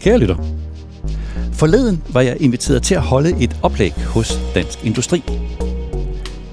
Kære 0.00 0.18
lytter, 0.18 0.36
forleden 1.52 2.02
var 2.08 2.20
jeg 2.20 2.36
inviteret 2.40 2.82
til 2.82 2.94
at 2.94 3.00
holde 3.00 3.36
et 3.40 3.56
oplæg 3.62 3.92
hos 3.92 4.40
Dansk 4.54 4.84
Industri. 4.84 5.22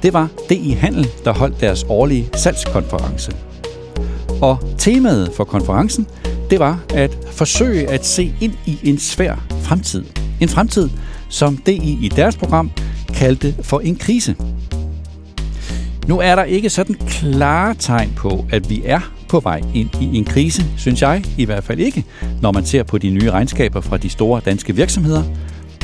Det 0.03 0.13
var 0.13 0.29
DI 0.49 0.71
Handel, 0.71 1.07
der 1.23 1.33
holdt 1.33 1.61
deres 1.61 1.85
årlige 1.89 2.29
salgskonference. 2.35 3.31
Og 4.41 4.57
temaet 4.77 5.31
for 5.35 5.43
konferencen, 5.43 6.07
det 6.49 6.59
var 6.59 6.79
at 6.93 7.17
forsøge 7.31 7.89
at 7.89 8.05
se 8.05 8.33
ind 8.41 8.53
i 8.65 8.79
en 8.83 8.99
svær 8.99 9.45
fremtid. 9.61 10.03
En 10.41 10.49
fremtid, 10.49 10.89
som 11.29 11.57
DI 11.57 11.97
i 12.01 12.09
deres 12.15 12.37
program 12.37 12.71
kaldte 13.13 13.55
for 13.61 13.79
en 13.79 13.95
krise. 13.95 14.35
Nu 16.07 16.19
er 16.19 16.35
der 16.35 16.43
ikke 16.43 16.69
sådan 16.69 16.95
klare 17.07 17.75
tegn 17.79 18.13
på, 18.15 18.45
at 18.51 18.69
vi 18.69 18.81
er 18.85 19.14
på 19.29 19.39
vej 19.39 19.61
ind 19.73 19.89
i 20.01 20.17
en 20.17 20.25
krise, 20.25 20.65
synes 20.77 21.01
jeg 21.01 21.23
i 21.37 21.45
hvert 21.45 21.63
fald 21.63 21.79
ikke, 21.79 22.03
når 22.41 22.51
man 22.51 22.65
ser 22.65 22.83
på 22.83 22.97
de 22.97 23.09
nye 23.09 23.31
regnskaber 23.31 23.81
fra 23.81 23.97
de 23.97 24.09
store 24.09 24.41
danske 24.45 24.75
virksomheder. 24.75 25.23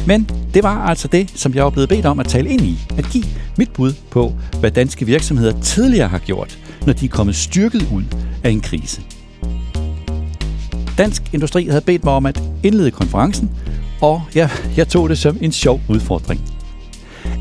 Men 0.08 0.30
det 0.54 0.64
var 0.64 0.86
altså 0.86 1.08
det, 1.08 1.32
som 1.36 1.54
jeg 1.54 1.64
var 1.64 1.70
blevet 1.70 1.90
bedt 1.90 2.06
om 2.06 2.20
at 2.20 2.28
tale 2.28 2.50
ind 2.50 2.62
i, 2.62 2.80
at 2.98 3.06
give 3.12 3.24
mit 3.58 3.72
bud 3.74 3.94
på, 4.10 4.34
hvad 4.60 4.72
danske 4.72 5.06
virksomheder 5.06 5.62
tidligere 5.62 6.08
har 6.08 6.20
gjort, 6.20 6.60
når 6.86 6.94
de 6.94 7.06
er 7.06 7.10
kommet 7.10 7.36
styrket 7.36 7.88
ud 7.94 8.04
af 8.44 8.50
en 8.50 8.62
krise. 8.62 9.02
Dansk 10.98 11.34
Industri 11.34 11.66
havde 11.66 11.82
bedt 11.82 12.04
mig 12.04 12.14
om 12.14 12.26
at 12.26 12.44
indlede 12.64 12.92
konferencen, 12.92 13.52
og 14.02 14.22
jeg, 14.36 14.50
jeg 14.78 14.88
tog 14.88 15.10
det 15.10 15.18
som 15.18 15.38
en 15.42 15.52
sjov 15.52 15.82
udfordring. 15.90 16.42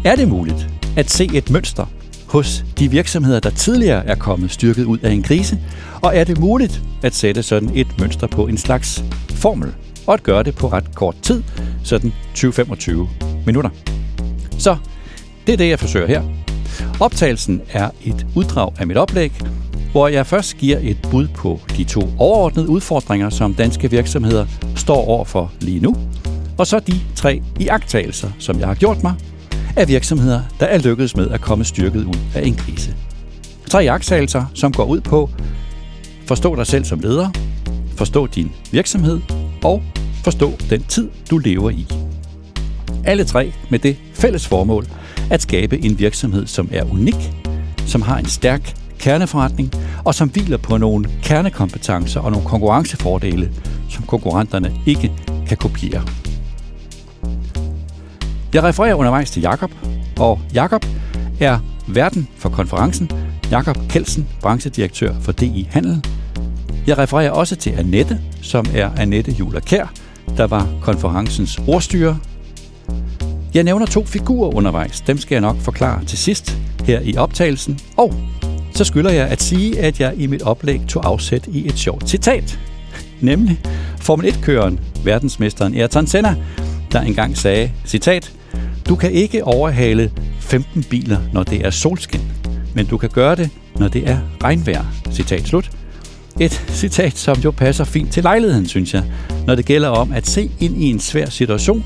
Er 0.05 0.17
det 0.17 0.29
muligt 0.29 0.69
at 0.97 1.11
se 1.11 1.31
et 1.35 1.51
mønster 1.51 1.87
hos 2.31 2.65
de 2.79 2.91
virksomheder, 2.91 3.41
der 3.41 3.51
tidligere 3.51 4.07
er 4.07 4.15
kommet 4.15 4.51
styrket 4.51 4.85
ud 4.85 4.99
af 4.99 5.11
en 5.11 5.23
krise? 5.23 5.59
Og 6.03 6.17
er 6.17 6.25
det 6.25 6.39
muligt 6.39 6.83
at 7.03 7.15
sætte 7.15 7.43
sådan 7.43 7.71
et 7.75 7.87
mønster 8.01 8.27
på 8.27 8.47
en 8.47 8.59
slags 8.59 9.05
formel, 9.31 9.73
og 10.07 10.15
at 10.15 10.23
gøre 10.23 10.43
det 10.43 10.55
på 10.55 10.69
ret 10.69 10.95
kort 10.95 11.17
tid, 11.23 11.43
sådan 11.85 12.13
20-25 12.37 12.93
minutter? 13.47 13.71
Så 14.59 14.77
det 15.47 15.53
er 15.53 15.57
det, 15.57 15.69
jeg 15.69 15.79
forsøger 15.79 16.07
her. 16.07 16.23
Optagelsen 17.01 17.61
er 17.73 17.91
et 18.05 18.27
uddrag 18.35 18.73
af 18.79 18.87
mit 18.87 18.97
oplæg, 18.97 19.33
hvor 19.93 20.09
jeg 20.09 20.27
først 20.27 20.57
giver 20.57 20.79
et 20.83 20.99
bud 21.11 21.29
på 21.29 21.61
de 21.77 21.85
to 21.85 22.09
overordnede 22.19 22.69
udfordringer, 22.69 23.31
som 23.31 23.55
danske 23.55 23.91
virksomheder 23.91 24.47
står 24.77 25.09
overfor 25.09 25.53
lige 25.61 25.81
nu, 25.81 25.97
og 26.59 26.67
så 26.67 26.79
de 26.79 27.01
tre 27.17 27.43
iagttagelser, 27.59 28.31
som 28.39 28.61
jeg 28.61 28.67
har 28.67 28.75
gjort 28.75 29.03
mig 29.03 29.15
af 29.77 29.89
virksomheder, 29.89 30.43
der 30.61 30.67
er 30.67 30.79
lykkedes 30.79 31.17
med 31.17 31.31
at 31.31 31.41
komme 31.41 31.65
styrket 31.65 32.05
ud 32.05 32.19
af 32.35 32.47
en 32.47 32.55
krise. 32.55 32.95
Tre 33.71 33.85
iagttagelser, 33.85 34.45
som 34.55 34.73
går 34.73 34.85
ud 34.85 35.01
på 35.01 35.31
forstå 36.31 36.57
dig 36.57 36.67
selv 36.67 36.85
som 36.85 37.01
leder, 37.01 37.31
forstå 37.97 38.27
din 38.27 38.53
virksomhed 38.71 39.21
og 39.65 39.83
forstå 40.25 40.53
den 40.71 40.83
tid, 40.83 41.11
du 41.31 41.39
lever 41.39 41.71
i. 41.71 41.87
Alle 43.05 43.25
tre 43.25 43.53
med 43.71 43.79
det 43.79 43.97
fælles 44.15 44.47
formål 44.47 44.87
at 45.31 45.43
skabe 45.43 45.85
en 45.85 45.99
virksomhed, 45.99 46.47
som 46.47 46.69
er 46.73 46.93
unik, 46.93 47.33
som 47.87 48.03
har 48.03 48.19
en 48.19 48.27
stærk 48.27 48.75
kerneforretning, 48.99 49.71
og 50.05 50.15
som 50.15 50.29
hviler 50.29 50.57
på 50.57 50.77
nogle 50.77 51.09
kernekompetencer 51.23 52.21
og 52.21 52.31
nogle 52.31 52.47
konkurrencefordele, 52.47 53.53
som 53.89 54.05
konkurrenterne 54.07 54.73
ikke 54.87 55.13
kan 55.49 55.57
kopiere. 55.57 56.20
Jeg 58.55 58.63
refererer 58.63 58.95
undervejs 58.95 59.31
til 59.31 59.43
Jakob, 59.43 59.71
og 60.21 60.41
Jakob 60.55 60.87
er 61.41 61.59
verden 61.87 62.29
for 62.37 62.49
konferencen. 62.49 63.11
Jakob 63.51 63.77
Kelsen, 63.89 64.29
branchedirektør 64.41 65.15
for 65.21 65.33
DI 65.33 65.69
Handel. 65.71 66.05
Jeg 66.87 66.99
refererer 66.99 67.31
også 67.31 67.57
til 67.57 67.71
Annette, 67.71 68.21
som 68.43 68.67
er 68.75 68.91
Annette 68.97 69.33
Juler 69.33 69.61
Kær, 69.61 69.93
der 70.37 70.47
var 70.47 70.69
konferencens 70.83 71.61
ordstyrer. 71.69 72.17
Jeg 73.55 73.65
nævner 73.65 73.87
to 73.87 74.05
figurer 74.05 74.55
undervejs. 74.55 75.01
Dem 75.01 75.19
skal 75.19 75.35
jeg 75.35 75.41
nok 75.43 75.57
forklare 75.57 76.05
til 76.05 76.19
sidst 76.19 76.59
her 76.85 77.01
i 77.01 77.17
optagelsen. 77.17 77.79
Og 77.97 78.15
så 78.75 78.85
skylder 78.85 79.11
jeg 79.11 79.29
at 79.29 79.43
sige, 79.43 79.81
at 79.81 80.01
jeg 80.01 80.15
i 80.17 80.27
mit 80.27 80.43
oplæg 80.43 80.81
tog 80.89 81.07
afsæt 81.07 81.47
i 81.47 81.67
et 81.67 81.79
sjovt 81.79 82.09
citat. 82.09 82.59
Nemlig 83.21 83.61
Formel 84.01 84.27
1-køren, 84.27 84.81
verdensmesteren 85.05 85.75
Ayrton 85.75 86.07
Senna, 86.07 86.37
der 86.93 87.01
engang 87.01 87.37
sagde, 87.39 87.71
citat, 87.87 88.33
du 88.91 88.97
kan 88.97 89.13
ikke 89.13 89.45
overhale 89.45 90.11
15 90.41 90.83
biler, 90.83 91.19
når 91.33 91.43
det 91.43 91.67
er 91.67 91.71
solskin, 91.71 92.21
men 92.75 92.87
du 92.87 92.97
kan 92.97 93.09
gøre 93.09 93.37
det, 93.37 93.51
når 93.77 93.89
det 93.89 94.09
er 94.09 94.19
regnvejr. 94.45 94.85
Citat 95.13 95.43
slut. 95.43 95.71
Et 96.41 96.65
citat, 96.69 97.19
som 97.19 97.39
jo 97.39 97.51
passer 97.51 97.85
fint 97.85 98.13
til 98.13 98.23
lejligheden, 98.23 98.67
synes 98.67 98.95
jeg, 98.95 99.05
når 99.47 99.55
det 99.55 99.65
gælder 99.65 99.89
om 99.89 100.13
at 100.13 100.27
se 100.27 100.51
ind 100.61 100.83
i 100.83 100.91
en 100.91 101.01
svær 101.01 101.27
situation, 101.27 101.85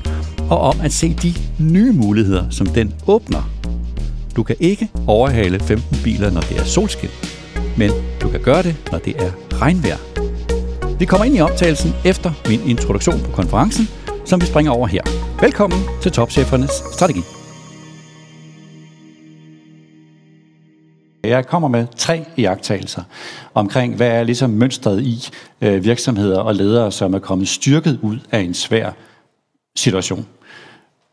og 0.49 0.59
om 0.59 0.81
at 0.81 0.93
se 0.93 1.15
de 1.21 1.33
nye 1.59 1.91
muligheder, 1.91 2.49
som 2.49 2.67
den 2.67 2.93
åbner. 3.07 3.49
Du 4.35 4.43
kan 4.43 4.55
ikke 4.59 4.89
overhale 5.07 5.59
15 5.59 5.97
biler, 6.03 6.29
når 6.31 6.41
det 6.41 6.59
er 6.59 6.63
solskin, 6.63 7.09
men 7.77 7.91
du 8.21 8.29
kan 8.29 8.39
gøre 8.39 8.63
det, 8.63 8.75
når 8.91 8.99
det 8.99 9.15
er 9.21 9.31
regnvejr. 9.53 9.97
Vi 10.99 11.05
kommer 11.05 11.25
ind 11.25 11.35
i 11.35 11.39
optagelsen 11.39 11.93
efter 12.05 12.31
min 12.49 12.61
introduktion 12.65 13.19
på 13.19 13.31
konferencen, 13.31 13.87
som 14.25 14.41
vi 14.41 14.45
springer 14.45 14.71
over 14.71 14.87
her. 14.87 15.24
Velkommen 15.45 15.79
til 16.01 16.11
Topchefernes 16.11 16.71
Strategi. 16.71 17.19
Jeg 21.23 21.47
kommer 21.47 21.67
med 21.67 21.87
tre 21.97 22.25
iagttagelser 22.37 23.03
omkring, 23.53 23.95
hvad 23.95 24.07
er 24.07 24.23
ligesom 24.23 24.49
mønstret 24.49 25.01
i 25.01 25.29
øh, 25.61 25.83
virksomheder 25.83 26.39
og 26.39 26.55
ledere, 26.55 26.91
som 26.91 27.13
er 27.13 27.19
kommet 27.19 27.47
styrket 27.47 27.99
ud 28.01 28.17
af 28.31 28.39
en 28.39 28.53
svær 28.53 28.91
situation. 29.77 30.27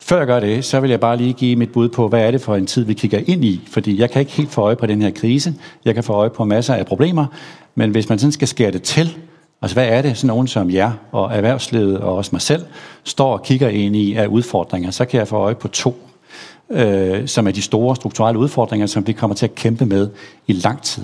Før 0.00 0.18
jeg 0.18 0.26
gør 0.26 0.40
det, 0.40 0.64
så 0.64 0.80
vil 0.80 0.90
jeg 0.90 1.00
bare 1.00 1.16
lige 1.16 1.32
give 1.32 1.56
mit 1.56 1.72
bud 1.72 1.88
på, 1.88 2.08
hvad 2.08 2.26
er 2.26 2.30
det 2.30 2.40
for 2.40 2.56
en 2.56 2.66
tid, 2.66 2.84
vi 2.84 2.94
kigger 2.94 3.20
ind 3.26 3.44
i. 3.44 3.60
Fordi 3.70 4.00
jeg 4.00 4.10
kan 4.10 4.20
ikke 4.20 4.32
helt 4.32 4.50
få 4.50 4.60
øje 4.60 4.76
på 4.76 4.86
den 4.86 5.02
her 5.02 5.10
krise. 5.10 5.54
Jeg 5.84 5.94
kan 5.94 6.04
få 6.04 6.12
øje 6.12 6.30
på 6.30 6.44
masser 6.44 6.74
af 6.74 6.86
problemer. 6.86 7.26
Men 7.74 7.90
hvis 7.90 8.08
man 8.08 8.18
sådan 8.18 8.32
skal 8.32 8.48
skære 8.48 8.70
det 8.70 8.82
til, 8.82 9.18
altså 9.62 9.74
hvad 9.74 9.88
er 9.88 10.02
det, 10.02 10.16
sådan 10.16 10.28
nogen 10.28 10.46
som 10.46 10.70
jer 10.70 10.92
og 11.12 11.34
erhvervslivet 11.34 11.98
og 11.98 12.16
også 12.16 12.30
mig 12.32 12.42
selv, 12.42 12.64
står 13.04 13.32
og 13.32 13.42
kigger 13.42 13.68
ind 13.68 13.96
i 13.96 14.14
af 14.14 14.26
udfordringer, 14.26 14.90
så 14.90 15.04
kan 15.04 15.18
jeg 15.18 15.28
få 15.28 15.36
øje 15.36 15.54
på 15.54 15.68
to 15.68 15.96
øh, 16.72 17.28
som 17.28 17.46
er 17.46 17.50
de 17.50 17.62
store 17.62 17.96
strukturelle 17.96 18.38
udfordringer, 18.38 18.86
som 18.86 19.06
vi 19.06 19.12
kommer 19.12 19.36
til 19.36 19.46
at 19.46 19.54
kæmpe 19.54 19.86
med 19.86 20.10
i 20.46 20.52
lang 20.52 20.82
tid. 20.82 21.02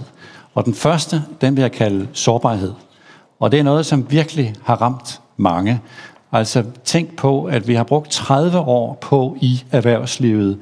Og 0.55 0.65
den 0.65 0.75
første, 0.75 1.23
den 1.41 1.57
vil 1.57 1.63
jeg 1.63 1.73
kalde 1.73 2.09
sårbarhed. 2.13 2.73
Og 3.41 3.53
det 3.53 3.61
er 3.61 3.65
noget, 3.65 3.87
som 3.87 4.11
virkelig 4.11 4.55
har 4.63 4.83
ramt 4.83 5.21
mange. 5.37 5.81
Altså 6.33 6.65
tænk 6.85 7.17
på, 7.17 7.45
at 7.45 7.69
vi 7.69 7.75
har 7.75 7.85
brugt 7.85 8.11
30 8.11 8.59
år 8.59 8.99
på 9.01 9.37
i 9.41 9.65
erhvervslivet 9.73 10.59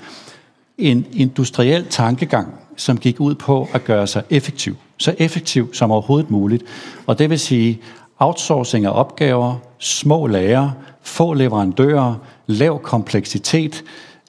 en 0.79 1.07
industriel 1.13 1.87
tankegang, 1.91 2.55
som 2.77 2.99
gik 2.99 3.21
ud 3.21 3.35
på 3.35 3.69
at 3.73 3.85
gøre 3.85 4.07
sig 4.07 4.23
effektiv. 4.31 4.77
Så 4.99 5.15
effektiv 5.19 5.75
som 5.75 5.91
overhovedet 5.91 6.31
muligt. 6.31 6.63
Og 7.07 7.19
det 7.19 7.31
vil 7.31 7.39
sige 7.39 7.81
outsourcing 8.19 8.87
af 8.87 8.91
opgaver, 8.91 9.55
små 9.79 10.27
lager, 10.27 10.71
få 11.03 11.33
leverandører, 11.33 12.15
lav 12.47 12.83
kompleksitet, 12.83 13.85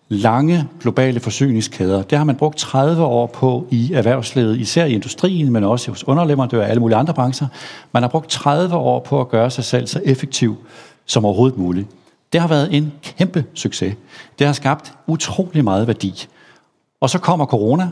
lange 0.09 0.67
globale 0.81 1.19
forsyningskæder. 1.19 2.03
Det 2.03 2.17
har 2.17 2.25
man 2.25 2.35
brugt 2.35 2.57
30 2.57 3.03
år 3.03 3.25
på 3.25 3.67
i 3.71 3.93
erhvervslivet, 3.93 4.59
især 4.59 4.85
i 4.85 4.93
industrien, 4.93 5.51
men 5.51 5.63
også 5.63 5.91
hos 5.91 6.07
underleverandører 6.07 6.63
og 6.63 6.69
alle 6.69 6.79
mulige 6.79 6.97
andre 6.97 7.13
brancher. 7.13 7.47
Man 7.91 8.03
har 8.03 8.09
brugt 8.09 8.29
30 8.29 8.75
år 8.75 8.99
på 8.99 9.21
at 9.21 9.29
gøre 9.29 9.51
sig 9.51 9.63
selv 9.63 9.87
så 9.87 10.01
effektiv 10.05 10.55
som 11.05 11.25
overhovedet 11.25 11.57
muligt. 11.57 11.87
Det 12.33 12.41
har 12.41 12.47
været 12.47 12.75
en 12.75 12.93
kæmpe 13.03 13.45
succes. 13.53 13.95
Det 14.39 14.47
har 14.47 14.53
skabt 14.53 14.93
utrolig 15.07 15.63
meget 15.63 15.87
værdi. 15.87 16.27
Og 17.01 17.09
så 17.09 17.19
kommer 17.19 17.45
corona, 17.45 17.89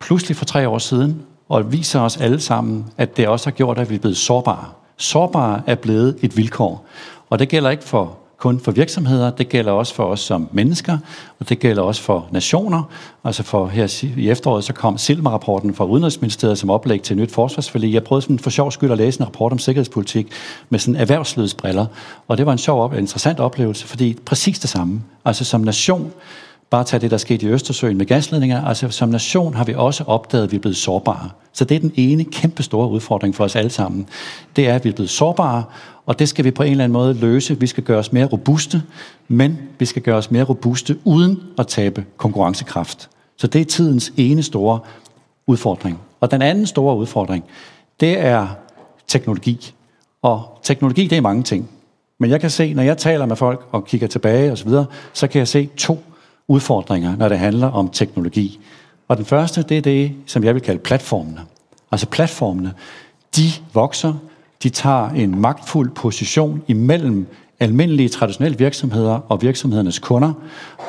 pludselig 0.00 0.36
for 0.36 0.44
tre 0.44 0.68
år 0.68 0.78
siden, 0.78 1.22
og 1.48 1.72
viser 1.72 2.00
os 2.00 2.16
alle 2.16 2.40
sammen, 2.40 2.86
at 2.98 3.16
det 3.16 3.28
også 3.28 3.46
har 3.46 3.52
gjort, 3.52 3.78
at 3.78 3.90
vi 3.90 3.94
er 3.94 3.98
blevet 3.98 4.16
sårbare. 4.16 4.64
Sårbare 4.96 5.62
er 5.66 5.74
blevet 5.74 6.18
et 6.22 6.36
vilkår. 6.36 6.86
Og 7.30 7.38
det 7.38 7.48
gælder 7.48 7.70
ikke 7.70 7.84
for 7.84 8.18
kun 8.38 8.60
for 8.60 8.72
virksomheder, 8.72 9.30
det 9.30 9.48
gælder 9.48 9.72
også 9.72 9.94
for 9.94 10.04
os 10.04 10.20
som 10.20 10.48
mennesker, 10.52 10.98
og 11.40 11.48
det 11.48 11.58
gælder 11.58 11.82
også 11.82 12.02
for 12.02 12.28
nationer. 12.30 12.82
Altså 13.24 13.42
for 13.42 13.66
her 13.66 14.04
i 14.16 14.30
efteråret, 14.30 14.64
så 14.64 14.72
kom 14.72 14.98
Silma-rapporten 14.98 15.74
fra 15.74 15.84
Udenrigsministeriet 15.84 16.58
som 16.58 16.70
oplæg 16.70 17.02
til 17.02 17.16
nyt 17.16 17.32
forsvarsforlig. 17.32 17.94
Jeg 17.94 18.04
prøvede 18.04 18.22
sådan 18.22 18.38
for 18.38 18.50
sjov 18.50 18.72
skyld 18.72 18.92
at 18.92 18.98
læse 18.98 19.20
en 19.20 19.26
rapport 19.26 19.52
om 19.52 19.58
sikkerhedspolitik 19.58 20.32
med 20.70 20.78
sådan 20.78 21.00
erhvervslivets 21.00 21.54
briller, 21.54 21.86
og 22.28 22.38
det 22.38 22.46
var 22.46 22.52
en 22.52 22.58
sjov 22.58 22.82
og 22.82 22.98
interessant 22.98 23.40
oplevelse, 23.40 23.86
fordi 23.86 24.16
præcis 24.26 24.58
det 24.58 24.70
samme. 24.70 25.02
Altså 25.24 25.44
som 25.44 25.60
nation, 25.60 26.12
bare 26.70 26.84
tag 26.84 27.00
det, 27.00 27.10
der 27.10 27.16
skete 27.16 27.46
i 27.46 27.48
Østersøen 27.48 27.96
med 27.96 28.06
gasledninger. 28.06 28.64
Altså 28.64 28.88
som 28.88 29.08
nation 29.08 29.54
har 29.54 29.64
vi 29.64 29.74
også 29.74 30.04
opdaget, 30.06 30.44
at 30.44 30.52
vi 30.52 30.56
er 30.56 30.60
blevet 30.60 30.76
sårbare. 30.76 31.30
Så 31.52 31.64
det 31.64 31.74
er 31.74 31.80
den 31.80 31.92
ene 31.94 32.24
kæmpe 32.24 32.62
store 32.62 32.88
udfordring 32.88 33.34
for 33.34 33.44
os 33.44 33.56
alle 33.56 33.70
sammen. 33.70 34.08
Det 34.56 34.68
er, 34.68 34.74
at 34.74 34.84
vi 34.84 34.88
er 34.88 34.94
blevet 34.94 35.10
sårbare, 35.10 35.64
og 36.06 36.18
det 36.18 36.28
skal 36.28 36.44
vi 36.44 36.50
på 36.50 36.62
en 36.62 36.70
eller 36.70 36.84
anden 36.84 36.92
måde 36.92 37.14
løse. 37.14 37.60
Vi 37.60 37.66
skal 37.66 37.84
gøre 37.84 37.98
os 37.98 38.12
mere 38.12 38.26
robuste, 38.26 38.82
men 39.28 39.58
vi 39.78 39.84
skal 39.84 40.02
gøre 40.02 40.16
os 40.16 40.30
mere 40.30 40.44
robuste 40.44 40.98
uden 41.04 41.42
at 41.58 41.66
tabe 41.66 42.04
konkurrencekraft. 42.16 43.08
Så 43.36 43.46
det 43.46 43.60
er 43.60 43.64
tidens 43.64 44.12
ene 44.16 44.42
store 44.42 44.78
udfordring. 45.46 46.00
Og 46.20 46.30
den 46.30 46.42
anden 46.42 46.66
store 46.66 46.96
udfordring, 46.96 47.44
det 48.00 48.18
er 48.18 48.48
teknologi. 49.08 49.74
Og 50.22 50.58
teknologi, 50.62 51.06
det 51.06 51.18
er 51.18 51.22
mange 51.22 51.42
ting. 51.42 51.70
Men 52.18 52.30
jeg 52.30 52.40
kan 52.40 52.50
se, 52.50 52.74
når 52.74 52.82
jeg 52.82 52.98
taler 52.98 53.26
med 53.26 53.36
folk 53.36 53.66
og 53.72 53.84
kigger 53.84 54.06
tilbage 54.06 54.52
osv., 54.52 54.68
så, 54.68 54.84
så 55.12 55.26
kan 55.26 55.38
jeg 55.38 55.48
se 55.48 55.68
to 55.76 56.02
udfordringer, 56.48 57.16
når 57.16 57.28
det 57.28 57.38
handler 57.38 57.66
om 57.66 57.88
teknologi. 57.88 58.58
Og 59.08 59.16
den 59.16 59.24
første, 59.24 59.62
det 59.62 59.78
er 59.78 59.82
det, 59.82 60.12
som 60.26 60.44
jeg 60.44 60.54
vil 60.54 60.62
kalde 60.62 60.78
platformene. 60.78 61.40
Altså 61.92 62.06
platformene, 62.06 62.72
de 63.36 63.48
vokser, 63.74 64.14
de 64.62 64.68
tager 64.68 65.08
en 65.08 65.40
magtfuld 65.40 65.90
position 65.90 66.62
imellem 66.68 67.26
almindelige 67.60 68.08
traditionelle 68.08 68.58
virksomheder 68.58 69.20
og 69.28 69.42
virksomhedernes 69.42 69.98
kunder, 69.98 70.32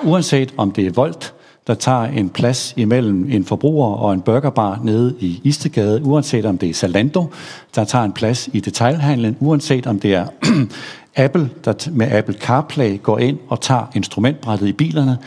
uanset 0.04 0.54
om 0.58 0.72
det 0.72 0.88
er 0.88 0.92
Volt, 0.92 1.34
der 1.68 1.74
tager 1.74 2.04
en 2.04 2.30
plads 2.30 2.74
imellem 2.78 3.32
en 3.32 3.46
forbruger 3.46 3.88
og 3.88 4.14
en 4.14 4.22
burgerbar 4.22 4.80
nede 4.84 5.16
i 5.20 5.42
Istegade, 5.44 6.04
uanset 6.04 6.46
om 6.46 6.58
det 6.58 6.70
er 6.70 6.74
Zalando, 6.74 7.26
der 7.76 7.84
tager 7.84 8.04
en 8.06 8.12
plads 8.12 8.50
i 8.54 8.60
detailhandlen, 8.60 9.38
uanset 9.40 9.88
om 9.88 10.00
det 10.00 10.14
er 10.14 10.28
Apple, 11.18 11.50
der 11.66 11.90
med 11.92 12.12
Apple 12.12 12.36
CarPlay 12.36 13.02
går 13.04 13.20
ind 13.20 13.40
og 13.48 13.62
tager 13.62 13.92
instrumentbrættet 13.96 14.68
i 14.68 14.74
bilerne, 14.74 15.18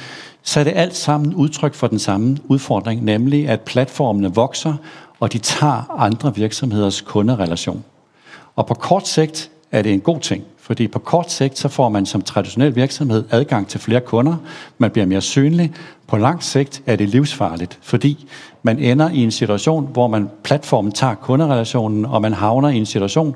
så 0.42 0.60
er 0.60 0.64
det 0.64 0.72
alt 0.76 0.96
sammen 0.96 1.34
udtryk 1.34 1.74
for 1.74 1.86
den 1.86 1.98
samme 1.98 2.36
udfordring, 2.44 3.04
nemlig 3.04 3.48
at 3.48 3.60
platformene 3.60 4.34
vokser, 4.34 4.74
og 5.20 5.32
de 5.32 5.38
tager 5.38 6.00
andre 6.00 6.34
virksomheders 6.34 7.00
kunderelation. 7.00 7.84
Og 8.56 8.66
på 8.66 8.74
kort 8.74 9.08
sigt 9.08 9.50
er 9.72 9.82
det 9.82 9.92
en 9.92 10.00
god 10.00 10.20
ting, 10.20 10.44
fordi 10.58 10.88
på 10.88 10.98
kort 10.98 11.32
sigt, 11.32 11.58
så 11.58 11.68
får 11.68 11.88
man 11.88 12.06
som 12.06 12.22
traditionel 12.22 12.76
virksomhed 12.76 13.24
adgang 13.30 13.68
til 13.68 13.80
flere 13.80 14.00
kunder, 14.00 14.36
man 14.78 14.90
bliver 14.90 15.06
mere 15.06 15.20
synlig. 15.20 15.72
På 16.06 16.16
lang 16.16 16.42
sigt 16.42 16.82
er 16.86 16.96
det 16.96 17.08
livsfarligt, 17.08 17.78
fordi 17.82 18.26
man 18.62 18.78
ender 18.78 19.10
i 19.10 19.18
en 19.18 19.30
situation, 19.30 19.88
hvor 19.92 20.08
man 20.08 20.30
platformen 20.42 20.92
tager 20.92 21.14
kunderelationen, 21.14 22.06
og 22.06 22.22
man 22.22 22.32
havner 22.32 22.68
i 22.68 22.76
en 22.76 22.86
situation, 22.86 23.34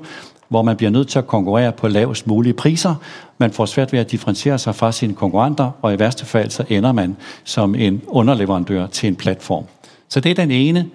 hvor 0.49 0.61
man 0.61 0.77
bliver 0.77 0.89
nødt 0.89 1.07
til 1.07 1.19
at 1.19 1.27
konkurrere 1.27 1.71
på 1.71 1.87
lavest 1.87 2.27
mulige 2.27 2.53
priser. 2.53 2.95
Man 3.37 3.51
får 3.51 3.65
svært 3.65 3.93
ved 3.93 3.99
at 3.99 4.11
differentiere 4.11 4.59
sig 4.59 4.75
fra 4.75 4.91
sine 4.91 5.13
konkurrenter, 5.13 5.71
og 5.81 5.93
i 5.93 5.99
værste 5.99 6.25
fald 6.25 6.49
så 6.49 6.65
ender 6.69 6.91
man 6.91 7.17
som 7.43 7.75
en 7.75 8.01
underleverandør 8.07 8.87
til 8.87 9.07
en 9.07 9.15
platform. 9.15 9.63
Så 10.09 10.19
det 10.19 10.31
er 10.31 10.35
den 10.35 10.51
ene 10.51 10.89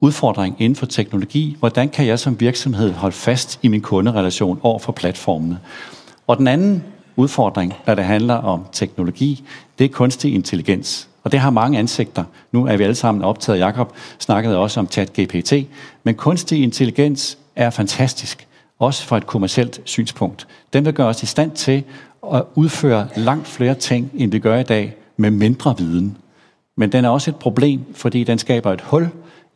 udfordring 0.00 0.56
inden 0.58 0.76
for 0.76 0.86
teknologi. 0.86 1.56
Hvordan 1.58 1.88
kan 1.88 2.06
jeg 2.06 2.18
som 2.18 2.40
virksomhed 2.40 2.92
holde 2.92 3.16
fast 3.16 3.58
i 3.62 3.68
min 3.68 3.80
kunderelation 3.80 4.60
over 4.62 4.78
for 4.78 4.92
platformene? 4.92 5.58
Og 6.26 6.38
den 6.38 6.48
anden 6.48 6.82
udfordring, 7.16 7.74
når 7.86 7.94
det 7.94 8.04
handler 8.04 8.34
om 8.34 8.66
teknologi, 8.72 9.44
det 9.78 9.84
er 9.84 9.88
kunstig 9.88 10.34
intelligens. 10.34 11.08
Og 11.24 11.32
det 11.32 11.40
har 11.40 11.50
mange 11.50 11.78
ansigter. 11.78 12.24
Nu 12.52 12.66
er 12.66 12.76
vi 12.76 12.84
alle 12.84 12.94
sammen 12.94 13.24
optaget. 13.24 13.58
Jakob 13.58 13.92
snakkede 14.18 14.56
også 14.56 14.80
om 14.80 14.88
ChatGPT. 14.90 15.52
Men 16.04 16.14
kunstig 16.14 16.62
intelligens 16.62 17.38
er 17.56 17.70
fantastisk, 17.70 18.46
også 18.78 19.04
fra 19.04 19.16
et 19.16 19.26
kommercielt 19.26 19.80
synspunkt. 19.84 20.46
Den 20.72 20.84
vil 20.84 20.94
gøre 20.94 21.06
os 21.06 21.22
i 21.22 21.26
stand 21.26 21.50
til 21.50 21.82
at 22.32 22.42
udføre 22.54 23.08
langt 23.16 23.46
flere 23.46 23.74
ting, 23.74 24.10
end 24.14 24.30
vi 24.30 24.38
gør 24.38 24.58
i 24.58 24.62
dag, 24.62 24.96
med 25.16 25.30
mindre 25.30 25.78
viden. 25.78 26.16
Men 26.76 26.92
den 26.92 27.04
er 27.04 27.08
også 27.08 27.30
et 27.30 27.36
problem, 27.36 27.80
fordi 27.94 28.24
den 28.24 28.38
skaber 28.38 28.72
et 28.72 28.80
hul 28.80 29.08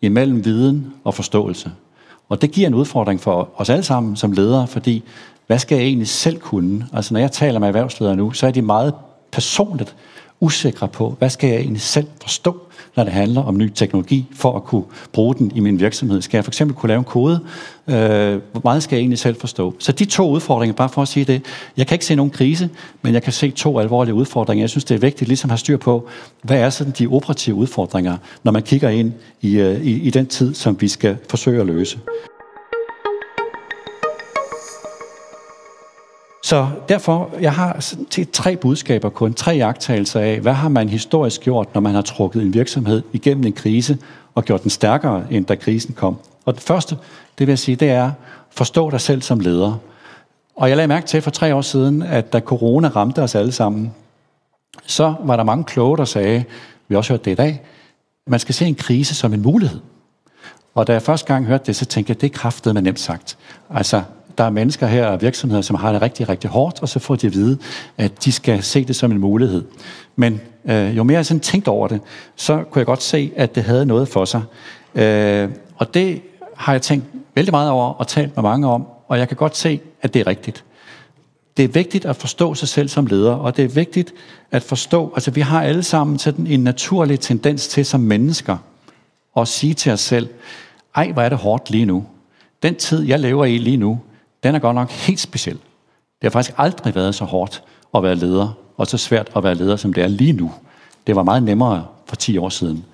imellem 0.02 0.44
viden 0.44 0.92
og 1.04 1.14
forståelse. 1.14 1.70
Og 2.28 2.42
det 2.42 2.50
giver 2.50 2.66
en 2.66 2.74
udfordring 2.74 3.20
for 3.20 3.50
os 3.56 3.70
alle 3.70 3.82
sammen 3.82 4.16
som 4.16 4.32
ledere, 4.32 4.66
fordi 4.66 5.04
hvad 5.46 5.58
skal 5.58 5.76
jeg 5.76 5.84
egentlig 5.84 6.08
selv 6.08 6.38
kunne? 6.38 6.86
Altså 6.92 7.14
når 7.14 7.20
jeg 7.20 7.32
taler 7.32 7.58
med 7.58 7.68
erhvervsledere 7.68 8.16
nu, 8.16 8.32
så 8.32 8.46
er 8.46 8.50
de 8.50 8.62
meget 8.62 8.94
personligt 9.32 9.96
usikre 10.40 10.88
på, 10.88 11.16
hvad 11.18 11.30
skal 11.30 11.50
jeg 11.50 11.58
egentlig 11.58 11.82
selv 11.82 12.06
forstå, 12.22 12.60
når 12.96 13.04
det 13.04 13.12
handler 13.12 13.42
om 13.42 13.56
ny 13.56 13.72
teknologi, 13.74 14.26
for 14.34 14.56
at 14.56 14.64
kunne 14.64 14.84
bruge 15.12 15.34
den 15.34 15.52
i 15.54 15.60
min 15.60 15.80
virksomhed. 15.80 16.22
Skal 16.22 16.38
jeg 16.38 16.44
for 16.44 16.50
eksempel 16.50 16.76
kunne 16.76 16.88
lave 16.88 16.98
en 16.98 17.04
kode? 17.04 17.40
Øh, 17.88 18.40
hvor 18.52 18.60
meget 18.64 18.82
skal 18.82 18.96
jeg 18.96 19.00
egentlig 19.00 19.18
selv 19.18 19.36
forstå? 19.40 19.74
Så 19.78 19.92
de 19.92 20.04
to 20.04 20.30
udfordringer, 20.30 20.74
bare 20.74 20.88
for 20.88 21.02
at 21.02 21.08
sige 21.08 21.24
det, 21.24 21.44
jeg 21.76 21.86
kan 21.86 21.94
ikke 21.94 22.04
se 22.04 22.14
nogen 22.14 22.30
krise, 22.30 22.70
men 23.02 23.14
jeg 23.14 23.22
kan 23.22 23.32
se 23.32 23.50
to 23.50 23.78
alvorlige 23.78 24.14
udfordringer. 24.14 24.62
Jeg 24.62 24.70
synes, 24.70 24.84
det 24.84 24.94
er 24.94 24.98
vigtigt 24.98 25.28
ligesom 25.28 25.48
at 25.48 25.52
have 25.52 25.58
styr 25.58 25.76
på, 25.76 26.08
hvad 26.42 26.60
er 26.60 26.70
sådan 26.70 26.92
de 26.98 27.06
operative 27.06 27.56
udfordringer, 27.56 28.16
når 28.42 28.52
man 28.52 28.62
kigger 28.62 28.88
ind 28.88 29.12
i, 29.40 29.58
øh, 29.58 29.86
i, 29.86 30.00
i 30.00 30.10
den 30.10 30.26
tid, 30.26 30.54
som 30.54 30.80
vi 30.80 30.88
skal 30.88 31.16
forsøge 31.28 31.60
at 31.60 31.66
løse. 31.66 31.98
Så 36.48 36.68
derfor, 36.88 37.30
jeg 37.40 37.52
har 37.52 37.92
til 38.10 38.26
tre 38.32 38.56
budskaber, 38.56 39.08
kun 39.08 39.34
tre 39.34 39.50
jagttagelser 39.50 40.20
af, 40.20 40.40
hvad 40.40 40.52
har 40.52 40.68
man 40.68 40.88
historisk 40.88 41.40
gjort, 41.40 41.74
når 41.74 41.80
man 41.80 41.94
har 41.94 42.02
trukket 42.02 42.42
en 42.42 42.54
virksomhed 42.54 43.02
igennem 43.12 43.46
en 43.46 43.52
krise 43.52 43.98
og 44.34 44.44
gjort 44.44 44.62
den 44.62 44.70
stærkere, 44.70 45.24
end 45.30 45.44
da 45.44 45.54
krisen 45.54 45.94
kom. 45.94 46.16
Og 46.44 46.54
det 46.54 46.62
første, 46.62 46.96
det 47.38 47.46
vil 47.46 47.52
jeg 47.52 47.58
sige, 47.58 47.76
det 47.76 47.90
er, 47.90 48.10
forstå 48.50 48.90
dig 48.90 49.00
selv 49.00 49.22
som 49.22 49.40
leder. 49.40 49.78
Og 50.56 50.68
jeg 50.68 50.76
lagde 50.76 50.88
mærke 50.88 51.06
til 51.06 51.22
for 51.22 51.30
tre 51.30 51.54
år 51.54 51.60
siden, 51.60 52.02
at 52.02 52.32
da 52.32 52.40
corona 52.40 52.88
ramte 52.88 53.22
os 53.22 53.34
alle 53.34 53.52
sammen, 53.52 53.92
så 54.86 55.14
var 55.24 55.36
der 55.36 55.44
mange 55.44 55.64
kloge, 55.64 55.96
der 55.96 56.04
sagde, 56.04 56.44
vi 56.88 56.94
har 56.94 56.98
også 56.98 57.12
hørt 57.12 57.24
det 57.24 57.30
i 57.30 57.34
dag, 57.34 57.62
man 58.26 58.40
skal 58.40 58.54
se 58.54 58.66
en 58.66 58.74
krise 58.74 59.14
som 59.14 59.34
en 59.34 59.42
mulighed. 59.42 59.80
Og 60.74 60.86
da 60.86 60.92
jeg 60.92 61.02
første 61.02 61.26
gang 61.26 61.46
hørte 61.46 61.64
det, 61.66 61.76
så 61.76 61.84
tænkte 61.84 62.10
jeg, 62.10 62.20
det 62.20 62.26
er 62.26 62.38
kraftet 62.38 62.74
med 62.74 62.82
nemt 62.82 63.00
sagt. 63.00 63.38
Altså, 63.70 64.02
der 64.38 64.44
er 64.44 64.50
mennesker 64.50 64.86
her 64.86 65.06
og 65.06 65.22
virksomheder, 65.22 65.62
som 65.62 65.76
har 65.76 65.92
det 65.92 66.02
rigtig, 66.02 66.28
rigtig 66.28 66.50
hårdt, 66.50 66.82
og 66.82 66.88
så 66.88 66.98
får 66.98 67.16
de 67.16 67.26
at 67.26 67.32
vide, 67.32 67.58
at 67.96 68.24
de 68.24 68.32
skal 68.32 68.62
se 68.62 68.84
det 68.84 68.96
som 68.96 69.12
en 69.12 69.18
mulighed. 69.18 69.64
Men 70.16 70.40
øh, 70.64 70.96
jo 70.96 71.02
mere 71.02 71.16
jeg 71.16 71.26
sådan 71.26 71.40
tænkte 71.40 71.68
over 71.68 71.88
det, 71.88 72.00
så 72.36 72.64
kunne 72.70 72.80
jeg 72.80 72.86
godt 72.86 73.02
se, 73.02 73.32
at 73.36 73.54
det 73.54 73.64
havde 73.64 73.86
noget 73.86 74.08
for 74.08 74.24
sig. 74.24 74.42
Øh, 74.94 75.48
og 75.76 75.94
det 75.94 76.22
har 76.56 76.72
jeg 76.72 76.82
tænkt 76.82 77.06
vældig 77.34 77.52
meget 77.52 77.70
over 77.70 77.92
og 77.92 78.06
talt 78.06 78.36
med 78.36 78.42
mange 78.42 78.68
om, 78.68 78.86
og 79.08 79.18
jeg 79.18 79.28
kan 79.28 79.36
godt 79.36 79.56
se, 79.56 79.80
at 80.02 80.14
det 80.14 80.20
er 80.20 80.26
rigtigt. 80.26 80.64
Det 81.56 81.64
er 81.64 81.68
vigtigt 81.68 82.04
at 82.04 82.16
forstå 82.16 82.54
sig 82.54 82.68
selv 82.68 82.88
som 82.88 83.06
leder, 83.06 83.32
og 83.32 83.56
det 83.56 83.64
er 83.64 83.68
vigtigt 83.68 84.14
at 84.50 84.62
forstå, 84.62 85.12
altså 85.14 85.30
vi 85.30 85.40
har 85.40 85.62
alle 85.62 85.82
sammen 85.82 86.18
sådan 86.18 86.46
en 86.46 86.64
naturlig 86.64 87.20
tendens 87.20 87.68
til 87.68 87.84
som 87.84 88.00
mennesker 88.00 88.56
at 89.36 89.48
sige 89.48 89.74
til 89.74 89.92
os 89.92 90.00
selv, 90.00 90.28
ej, 90.94 91.12
hvor 91.12 91.22
er 91.22 91.28
det 91.28 91.38
hårdt 91.38 91.70
lige 91.70 91.84
nu. 91.84 92.04
Den 92.62 92.74
tid, 92.74 93.02
jeg 93.02 93.20
lever 93.20 93.44
i 93.44 93.58
lige 93.58 93.76
nu, 93.76 94.00
den 94.42 94.54
er 94.54 94.58
godt 94.58 94.74
nok 94.74 94.90
helt 94.90 95.20
speciel. 95.20 95.56
Det 95.56 96.22
har 96.22 96.30
faktisk 96.30 96.54
aldrig 96.58 96.94
været 96.94 97.14
så 97.14 97.24
hårdt 97.24 97.62
at 97.94 98.02
være 98.02 98.14
leder, 98.14 98.52
og 98.76 98.86
så 98.86 98.98
svært 98.98 99.30
at 99.36 99.44
være 99.44 99.54
leder, 99.54 99.76
som 99.76 99.92
det 99.92 100.02
er 100.02 100.08
lige 100.08 100.32
nu. 100.32 100.52
Det 101.06 101.16
var 101.16 101.22
meget 101.22 101.42
nemmere 101.42 101.86
for 102.06 102.16
10 102.16 102.38
år 102.38 102.48
siden. 102.48 102.84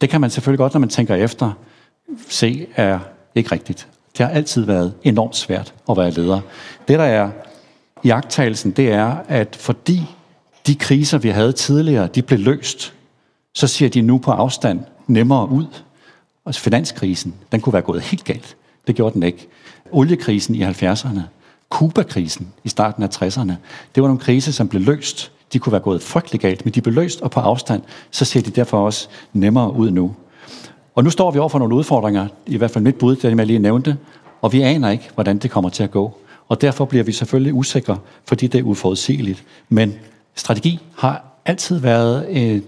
Det 0.00 0.10
kan 0.10 0.20
man 0.20 0.30
selvfølgelig 0.30 0.58
godt, 0.58 0.74
når 0.74 0.80
man 0.80 0.88
tænker 0.88 1.14
efter, 1.14 1.52
se 2.28 2.66
er 2.76 2.98
ikke 3.34 3.52
rigtigt. 3.52 3.88
Det 4.18 4.26
har 4.26 4.32
altid 4.32 4.64
været 4.64 4.94
enormt 5.02 5.36
svært 5.36 5.74
at 5.90 5.96
være 5.96 6.10
leder. 6.10 6.40
Det, 6.88 6.98
der 6.98 7.04
er 7.04 7.30
i 8.02 8.10
agtagelsen, 8.10 8.70
det 8.70 8.92
er, 8.92 9.16
at 9.28 9.56
fordi 9.56 10.02
de 10.66 10.74
kriser, 10.74 11.18
vi 11.18 11.28
havde 11.28 11.52
tidligere, 11.52 12.06
de 12.06 12.22
blev 12.22 12.38
løst, 12.38 12.94
så 13.54 13.66
ser 13.66 13.88
de 13.88 14.00
nu 14.00 14.18
på 14.18 14.30
afstand 14.30 14.80
nemmere 15.06 15.48
ud. 15.48 15.66
Og 16.44 16.54
finanskrisen, 16.54 17.34
den 17.52 17.60
kunne 17.60 17.72
være 17.72 17.82
gået 17.82 18.02
helt 18.02 18.24
galt. 18.24 18.56
Det 18.86 18.94
gjorde 18.96 19.14
den 19.14 19.22
ikke. 19.22 19.48
Oliekrisen 19.92 20.54
i 20.54 20.64
70'erne, 20.64 21.20
Kuba-krisen 21.68 22.52
i 22.64 22.68
starten 22.68 23.02
af 23.02 23.08
60'erne, 23.22 23.52
det 23.94 24.02
var 24.02 24.08
nogle 24.08 24.18
kriser, 24.18 24.52
som 24.52 24.68
blev 24.68 24.82
løst. 24.82 25.32
De 25.52 25.58
kunne 25.58 25.72
være 25.72 25.82
gået 25.82 26.02
frygtelig 26.02 26.40
galt, 26.40 26.64
men 26.64 26.74
de 26.74 26.80
blev 26.80 26.94
løst, 26.94 27.20
og 27.20 27.30
på 27.30 27.40
afstand, 27.40 27.82
så 28.10 28.24
ser 28.24 28.40
de 28.40 28.50
derfor 28.50 28.86
også 28.86 29.08
nemmere 29.32 29.72
ud 29.72 29.90
nu. 29.90 30.14
Og 30.94 31.04
nu 31.04 31.10
står 31.10 31.30
vi 31.30 31.38
over 31.38 31.48
for 31.48 31.58
nogle 31.58 31.74
udfordringer, 31.74 32.28
i 32.46 32.56
hvert 32.56 32.70
fald 32.70 32.84
mit 32.84 32.94
bud, 32.94 33.16
det 33.16 33.38
jeg 33.38 33.46
lige 33.46 33.58
nævnte, 33.58 33.96
og 34.42 34.52
vi 34.52 34.60
aner 34.60 34.90
ikke, 34.90 35.10
hvordan 35.14 35.38
det 35.38 35.50
kommer 35.50 35.70
til 35.70 35.82
at 35.82 35.90
gå. 35.90 36.18
Og 36.48 36.60
derfor 36.60 36.84
bliver 36.84 37.04
vi 37.04 37.12
selvfølgelig 37.12 37.54
usikre, 37.54 37.98
fordi 38.24 38.46
det 38.46 38.58
er 38.58 38.62
uforudsigeligt. 38.62 39.44
Men 39.68 39.94
strategi 40.34 40.80
har 40.96 41.24
altid 41.44 41.78
været 41.78 42.26
øh, 42.30 42.62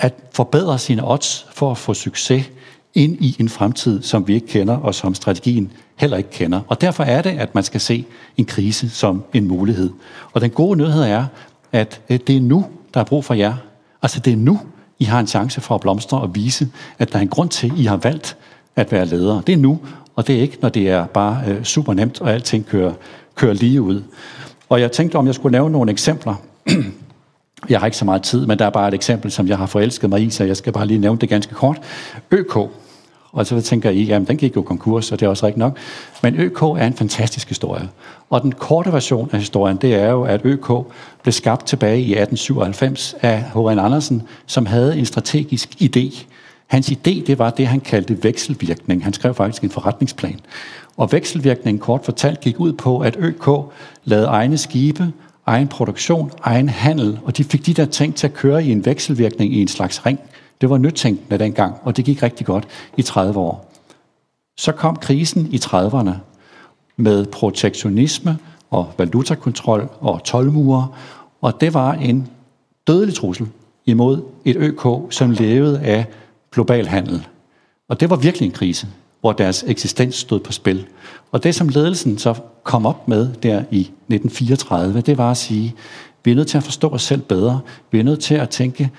at 0.00 0.14
forbedre 0.32 0.78
sine 0.78 1.10
odds 1.10 1.46
for 1.52 1.70
at 1.70 1.78
få 1.78 1.94
succes 1.94 2.50
ind 2.94 3.16
i 3.20 3.36
en 3.38 3.48
fremtid, 3.48 4.02
som 4.02 4.28
vi 4.28 4.34
ikke 4.34 4.46
kender, 4.46 4.76
og 4.76 4.94
som 4.94 5.14
strategien 5.14 5.72
heller 5.96 6.16
ikke 6.16 6.30
kender. 6.30 6.60
Og 6.68 6.80
derfor 6.80 7.04
er 7.04 7.22
det, 7.22 7.30
at 7.30 7.54
man 7.54 7.64
skal 7.64 7.80
se 7.80 8.04
en 8.36 8.44
krise 8.44 8.90
som 8.90 9.24
en 9.34 9.48
mulighed. 9.48 9.90
Og 10.32 10.40
den 10.40 10.50
gode 10.50 10.78
nyhed 10.78 11.02
er, 11.02 11.24
at 11.72 12.00
øh, 12.10 12.18
det 12.26 12.36
er 12.36 12.40
nu, 12.40 12.66
der 12.94 13.00
er 13.00 13.04
brug 13.04 13.24
for 13.24 13.34
jer. 13.34 13.54
Altså 14.02 14.20
det 14.20 14.32
er 14.32 14.36
nu, 14.36 14.60
I 14.98 15.04
har 15.04 15.20
en 15.20 15.26
chance 15.26 15.60
for 15.60 15.74
at 15.74 15.80
blomstre 15.80 16.20
og 16.20 16.34
vise, 16.34 16.68
at 16.98 17.12
der 17.12 17.18
er 17.18 17.22
en 17.22 17.28
grund 17.28 17.48
til, 17.48 17.72
at 17.72 17.78
I 17.78 17.84
har 17.84 17.96
valgt 17.96 18.36
at 18.76 18.92
være 18.92 19.06
ledere. 19.06 19.42
Det 19.46 19.52
er 19.52 19.56
nu, 19.56 19.80
og 20.16 20.26
det 20.26 20.36
er 20.36 20.40
ikke, 20.40 20.58
når 20.62 20.68
det 20.68 20.88
er 20.88 21.06
bare 21.06 21.42
øh, 21.48 21.64
super 21.64 21.94
nemt, 21.94 22.20
og 22.20 22.30
alting 22.30 22.66
kører, 22.66 22.92
kører 23.34 23.54
lige 23.54 23.82
ud. 23.82 24.02
Og 24.68 24.80
jeg 24.80 24.92
tænkte, 24.92 25.16
om 25.16 25.26
jeg 25.26 25.34
skulle 25.34 25.52
nævne 25.52 25.72
nogle 25.72 25.92
eksempler. 25.92 26.34
Jeg 27.68 27.80
har 27.80 27.86
ikke 27.86 27.96
så 27.96 28.04
meget 28.04 28.22
tid, 28.22 28.46
men 28.46 28.58
der 28.58 28.66
er 28.66 28.70
bare 28.70 28.88
et 28.88 28.94
eksempel, 28.94 29.30
som 29.30 29.48
jeg 29.48 29.58
har 29.58 29.66
forelsket 29.66 30.10
mig 30.10 30.22
i, 30.22 30.30
så 30.30 30.44
jeg 30.44 30.56
skal 30.56 30.72
bare 30.72 30.86
lige 30.86 30.98
nævne 30.98 31.18
det 31.18 31.28
ganske 31.28 31.54
kort. 31.54 31.80
ØK, 32.30 32.58
og 33.32 33.46
så 33.46 33.60
tænker 33.60 33.90
I, 33.90 34.02
jamen 34.02 34.28
den 34.28 34.36
gik 34.36 34.56
jo 34.56 34.62
konkurs, 34.62 35.12
og 35.12 35.20
det 35.20 35.26
er 35.26 35.30
også 35.30 35.46
rigtigt 35.46 35.58
nok. 35.58 35.78
Men 36.22 36.34
ØK 36.40 36.62
er 36.62 36.86
en 36.86 36.94
fantastisk 36.94 37.48
historie. 37.48 37.88
Og 38.30 38.42
den 38.42 38.52
korte 38.52 38.92
version 38.92 39.30
af 39.32 39.38
historien, 39.38 39.76
det 39.76 39.94
er 39.94 40.10
jo, 40.10 40.22
at 40.22 40.40
ØK 40.44 40.72
blev 41.22 41.32
skabt 41.32 41.66
tilbage 41.66 41.98
i 41.98 42.12
1897 42.12 43.14
af 43.20 43.42
H.N. 43.42 43.78
Andersen, 43.78 44.22
som 44.46 44.66
havde 44.66 44.98
en 44.98 45.06
strategisk 45.06 45.68
idé. 45.82 46.24
Hans 46.66 46.90
idé, 46.90 47.26
det 47.26 47.38
var 47.38 47.50
det, 47.50 47.66
han 47.66 47.80
kaldte 47.80 48.22
vekselvirkning. 48.22 49.04
Han 49.04 49.12
skrev 49.12 49.34
faktisk 49.34 49.62
en 49.62 49.70
forretningsplan. 49.70 50.40
Og 50.96 51.12
vekselvirkningen, 51.12 51.80
kort 51.80 52.04
fortalt, 52.04 52.40
gik 52.40 52.60
ud 52.60 52.72
på, 52.72 52.98
at 52.98 53.16
ØK 53.18 53.48
lavede 54.04 54.26
egne 54.26 54.58
skibe, 54.58 55.12
egen 55.46 55.68
produktion, 55.68 56.32
egen 56.42 56.68
handel, 56.68 57.18
og 57.24 57.36
de 57.36 57.44
fik 57.44 57.66
de 57.66 57.74
der 57.74 57.84
ting 57.84 58.14
til 58.14 58.26
at 58.26 58.34
køre 58.34 58.64
i 58.64 58.72
en 58.72 58.84
vekselvirkning 58.84 59.54
i 59.54 59.62
en 59.62 59.68
slags 59.68 60.06
ring. 60.06 60.20
Det 60.62 60.70
var 60.70 60.78
nytænkende 60.78 61.38
dengang, 61.38 61.74
og 61.82 61.96
det 61.96 62.04
gik 62.04 62.22
rigtig 62.22 62.46
godt 62.46 62.68
i 62.96 63.02
30 63.02 63.40
år. 63.40 63.72
Så 64.56 64.72
kom 64.72 64.96
krisen 64.96 65.48
i 65.50 65.56
30'erne 65.56 66.10
med 66.96 67.26
protektionisme 67.26 68.38
og 68.70 68.92
valutakontrol 68.98 69.88
og 70.00 70.24
tolvmure, 70.24 70.88
og 71.40 71.60
det 71.60 71.74
var 71.74 71.92
en 71.92 72.28
dødelig 72.86 73.14
trussel 73.14 73.46
imod 73.86 74.22
et 74.44 74.56
ØK, 74.56 74.86
som 75.10 75.30
levede 75.30 75.80
af 75.80 76.06
global 76.52 76.86
handel. 76.86 77.26
Og 77.88 78.00
det 78.00 78.10
var 78.10 78.16
virkelig 78.16 78.46
en 78.46 78.52
krise, 78.52 78.86
hvor 79.20 79.32
deres 79.32 79.64
eksistens 79.66 80.14
stod 80.14 80.40
på 80.40 80.52
spil. 80.52 80.86
Og 81.32 81.42
det, 81.42 81.54
som 81.54 81.68
ledelsen 81.68 82.18
så 82.18 82.34
kom 82.62 82.86
op 82.86 83.08
med 83.08 83.34
der 83.42 83.64
i 83.70 83.80
1934, 83.80 85.00
det 85.00 85.18
var 85.18 85.30
at 85.30 85.36
sige, 85.36 85.74
vi 86.24 86.30
er 86.30 86.34
nødt 86.34 86.48
til 86.48 86.56
at 86.56 86.64
forstå 86.64 86.88
os 86.88 87.02
selv 87.02 87.20
bedre. 87.20 87.60
Vi 87.90 87.98
er 87.98 88.04
nødt 88.04 88.20
til 88.20 88.34
at 88.34 88.48
tænke 88.48 88.90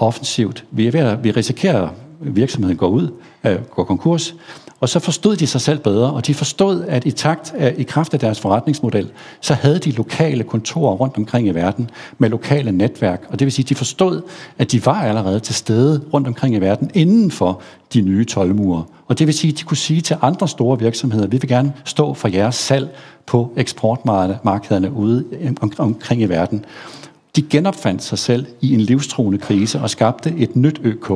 offensivt. 0.00 0.64
Vi, 0.70 0.86
er 0.86 0.90
ved 0.92 1.00
at, 1.00 1.24
vi 1.24 1.30
risikerer, 1.30 1.82
at 1.82 2.36
virksomheden 2.36 2.76
går 2.76 2.88
ud, 2.88 3.08
øh, 3.44 3.64
går 3.64 3.84
konkurs, 3.84 4.34
og 4.80 4.88
så 4.88 4.98
forstod 4.98 5.36
de 5.36 5.46
sig 5.46 5.60
selv 5.60 5.78
bedre, 5.78 6.12
og 6.12 6.26
de 6.26 6.34
forstod, 6.34 6.84
at 6.88 7.06
i 7.06 7.10
takt 7.10 7.54
af, 7.56 7.74
i 7.78 7.82
kraft 7.82 8.14
af 8.14 8.20
deres 8.20 8.40
forretningsmodel, 8.40 9.10
så 9.40 9.54
havde 9.54 9.78
de 9.78 9.90
lokale 9.90 10.44
kontorer 10.44 10.94
rundt 10.94 11.16
omkring 11.16 11.46
i 11.46 11.50
verden 11.50 11.90
med 12.18 12.28
lokale 12.28 12.72
netværk. 12.72 13.26
Og 13.28 13.38
det 13.38 13.44
vil 13.44 13.52
sige, 13.52 13.64
at 13.64 13.68
de 13.68 13.74
forstod, 13.74 14.22
at 14.58 14.72
de 14.72 14.86
var 14.86 15.02
allerede 15.02 15.40
til 15.40 15.54
stede 15.54 16.02
rundt 16.14 16.28
omkring 16.28 16.54
i 16.54 16.58
verden 16.58 16.90
inden 16.94 17.30
for 17.30 17.62
de 17.94 18.00
nye 18.00 18.24
tolvmure. 18.24 18.84
Og 19.06 19.18
det 19.18 19.26
vil 19.26 19.34
sige, 19.34 19.52
at 19.52 19.58
de 19.58 19.64
kunne 19.64 19.76
sige 19.76 20.00
til 20.00 20.16
andre 20.22 20.48
store 20.48 20.78
virksomheder, 20.78 21.26
vi 21.26 21.38
vil 21.38 21.48
gerne 21.48 21.72
stå 21.84 22.14
for 22.14 22.28
jeres 22.28 22.54
salg 22.54 22.88
på 23.26 23.52
eksportmarkederne 23.56 24.92
ude 24.92 25.24
omkring 25.78 26.22
i 26.22 26.26
verden. 26.26 26.64
De 27.36 27.42
genopfandt 27.42 28.02
sig 28.02 28.18
selv 28.18 28.46
i 28.60 28.74
en 28.74 28.80
livstruende 28.80 29.38
krise 29.38 29.80
og 29.80 29.90
skabte 29.90 30.34
et 30.38 30.56
nyt 30.56 30.80
ØK. 30.84 31.10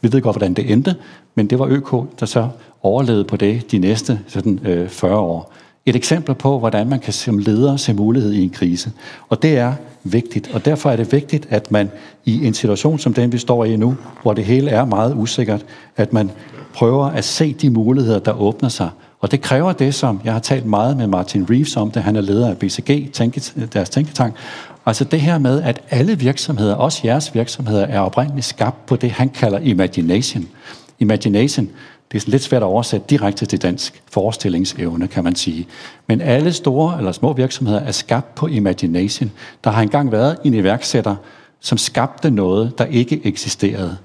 Vi 0.00 0.12
ved 0.12 0.20
godt, 0.20 0.36
hvordan 0.36 0.54
det 0.54 0.72
endte, 0.72 0.94
men 1.34 1.46
det 1.46 1.58
var 1.58 1.66
ØK, 1.66 2.20
der 2.20 2.26
så 2.26 2.48
overlevede 2.82 3.24
på 3.24 3.36
det 3.36 3.72
de 3.72 3.78
næste 3.78 4.20
sådan, 4.26 4.60
øh, 4.64 4.88
40 4.88 5.18
år. 5.18 5.52
Et 5.86 5.96
eksempel 5.96 6.34
på, 6.34 6.58
hvordan 6.58 6.88
man 6.88 7.00
kan 7.00 7.12
som 7.12 7.38
leder 7.38 7.76
se 7.76 7.94
mulighed 7.94 8.32
i 8.32 8.42
en 8.42 8.50
krise. 8.50 8.92
Og 9.28 9.42
det 9.42 9.58
er 9.58 9.72
vigtigt, 10.04 10.50
og 10.54 10.64
derfor 10.64 10.90
er 10.90 10.96
det 10.96 11.12
vigtigt, 11.12 11.46
at 11.50 11.70
man 11.70 11.90
i 12.24 12.46
en 12.46 12.54
situation 12.54 12.98
som 12.98 13.14
den, 13.14 13.32
vi 13.32 13.38
står 13.38 13.64
i 13.64 13.76
nu, 13.76 13.96
hvor 14.22 14.32
det 14.32 14.44
hele 14.44 14.70
er 14.70 14.84
meget 14.84 15.14
usikkert, 15.16 15.64
at 15.96 16.12
man 16.12 16.30
prøver 16.74 17.06
at 17.06 17.24
se 17.24 17.52
de 17.52 17.70
muligheder, 17.70 18.18
der 18.18 18.40
åbner 18.40 18.68
sig. 18.68 18.90
Og 19.20 19.30
det 19.30 19.40
kræver 19.40 19.72
det, 19.72 19.94
som 19.94 20.20
jeg 20.24 20.32
har 20.32 20.40
talt 20.40 20.66
meget 20.66 20.96
med 20.96 21.06
Martin 21.06 21.46
Reeves 21.50 21.76
om, 21.76 21.90
da 21.90 22.00
han 22.00 22.16
er 22.16 22.20
leder 22.20 22.50
af 22.50 22.58
BCG, 22.58 23.10
deres 23.72 23.90
tænketank, 23.90 24.34
Altså 24.90 25.04
det 25.04 25.20
her 25.20 25.38
med, 25.38 25.62
at 25.62 25.80
alle 25.90 26.18
virksomheder, 26.18 26.74
også 26.74 27.00
jeres 27.04 27.34
virksomheder, 27.34 27.86
er 27.86 28.00
oprindeligt 28.00 28.46
skabt 28.46 28.86
på 28.86 28.96
det, 28.96 29.10
han 29.10 29.28
kalder 29.28 29.58
imagination. 29.58 30.48
Imagination, 30.98 31.68
det 32.12 32.24
er 32.26 32.30
lidt 32.30 32.42
svært 32.42 32.62
at 32.62 32.66
oversætte 32.66 33.06
direkte 33.10 33.46
til 33.46 33.62
dansk 33.62 34.02
forestillingsevne, 34.12 35.08
kan 35.08 35.24
man 35.24 35.34
sige. 35.34 35.66
Men 36.06 36.20
alle 36.20 36.52
store 36.52 36.98
eller 36.98 37.12
små 37.12 37.32
virksomheder 37.32 37.80
er 37.80 37.92
skabt 37.92 38.34
på 38.34 38.46
imagination. 38.46 39.30
Der 39.64 39.70
har 39.70 39.82
engang 39.82 40.12
været 40.12 40.36
en 40.44 40.54
iværksætter, 40.54 41.16
som 41.60 41.78
skabte 41.78 42.30
noget, 42.30 42.78
der 42.78 42.84
ikke 42.84 43.20
eksisterede. 43.24 43.96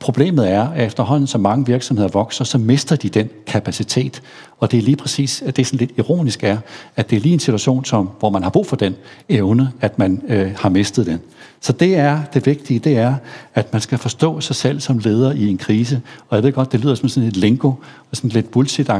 Problemet 0.00 0.50
er, 0.50 0.68
at 0.68 0.86
efterhånden 0.86 1.26
så 1.26 1.38
mange 1.38 1.66
virksomheder 1.66 2.08
vokser, 2.08 2.44
så 2.44 2.58
mister 2.58 2.96
de 2.96 3.08
den 3.08 3.28
kapacitet. 3.46 4.22
Og 4.58 4.70
det 4.70 4.78
er 4.78 4.82
lige 4.82 4.96
præcis, 4.96 5.42
at 5.42 5.56
det 5.56 5.62
er 5.62 5.66
sådan 5.66 5.78
lidt 5.78 5.92
ironisk 5.96 6.44
er, 6.44 6.58
at 6.96 7.10
det 7.10 7.16
er 7.16 7.20
lige 7.20 7.32
en 7.32 7.40
situation, 7.40 7.84
som, 7.84 8.10
hvor 8.18 8.30
man 8.30 8.42
har 8.42 8.50
brug 8.50 8.66
for 8.66 8.76
den 8.76 8.94
evne, 9.28 9.72
at 9.80 9.98
man 9.98 10.22
øh, 10.28 10.52
har 10.56 10.68
mistet 10.68 11.06
den. 11.06 11.20
Så 11.60 11.72
det 11.72 11.96
er 11.96 12.20
det 12.34 12.46
vigtige, 12.46 12.78
det 12.78 12.98
er, 12.98 13.14
at 13.54 13.72
man 13.72 13.82
skal 13.82 13.98
forstå 13.98 14.40
sig 14.40 14.56
selv 14.56 14.80
som 14.80 14.98
leder 14.98 15.32
i 15.32 15.48
en 15.48 15.58
krise. 15.58 16.00
Og 16.28 16.36
jeg 16.36 16.44
ved 16.44 16.52
godt, 16.52 16.72
det 16.72 16.80
lyder 16.80 16.94
som 16.94 17.08
sådan 17.08 17.28
et 17.28 17.36
lingo, 17.36 17.68
og 18.10 18.16
sådan 18.16 18.30
lidt 18.30 18.50
bullshit 18.50 18.90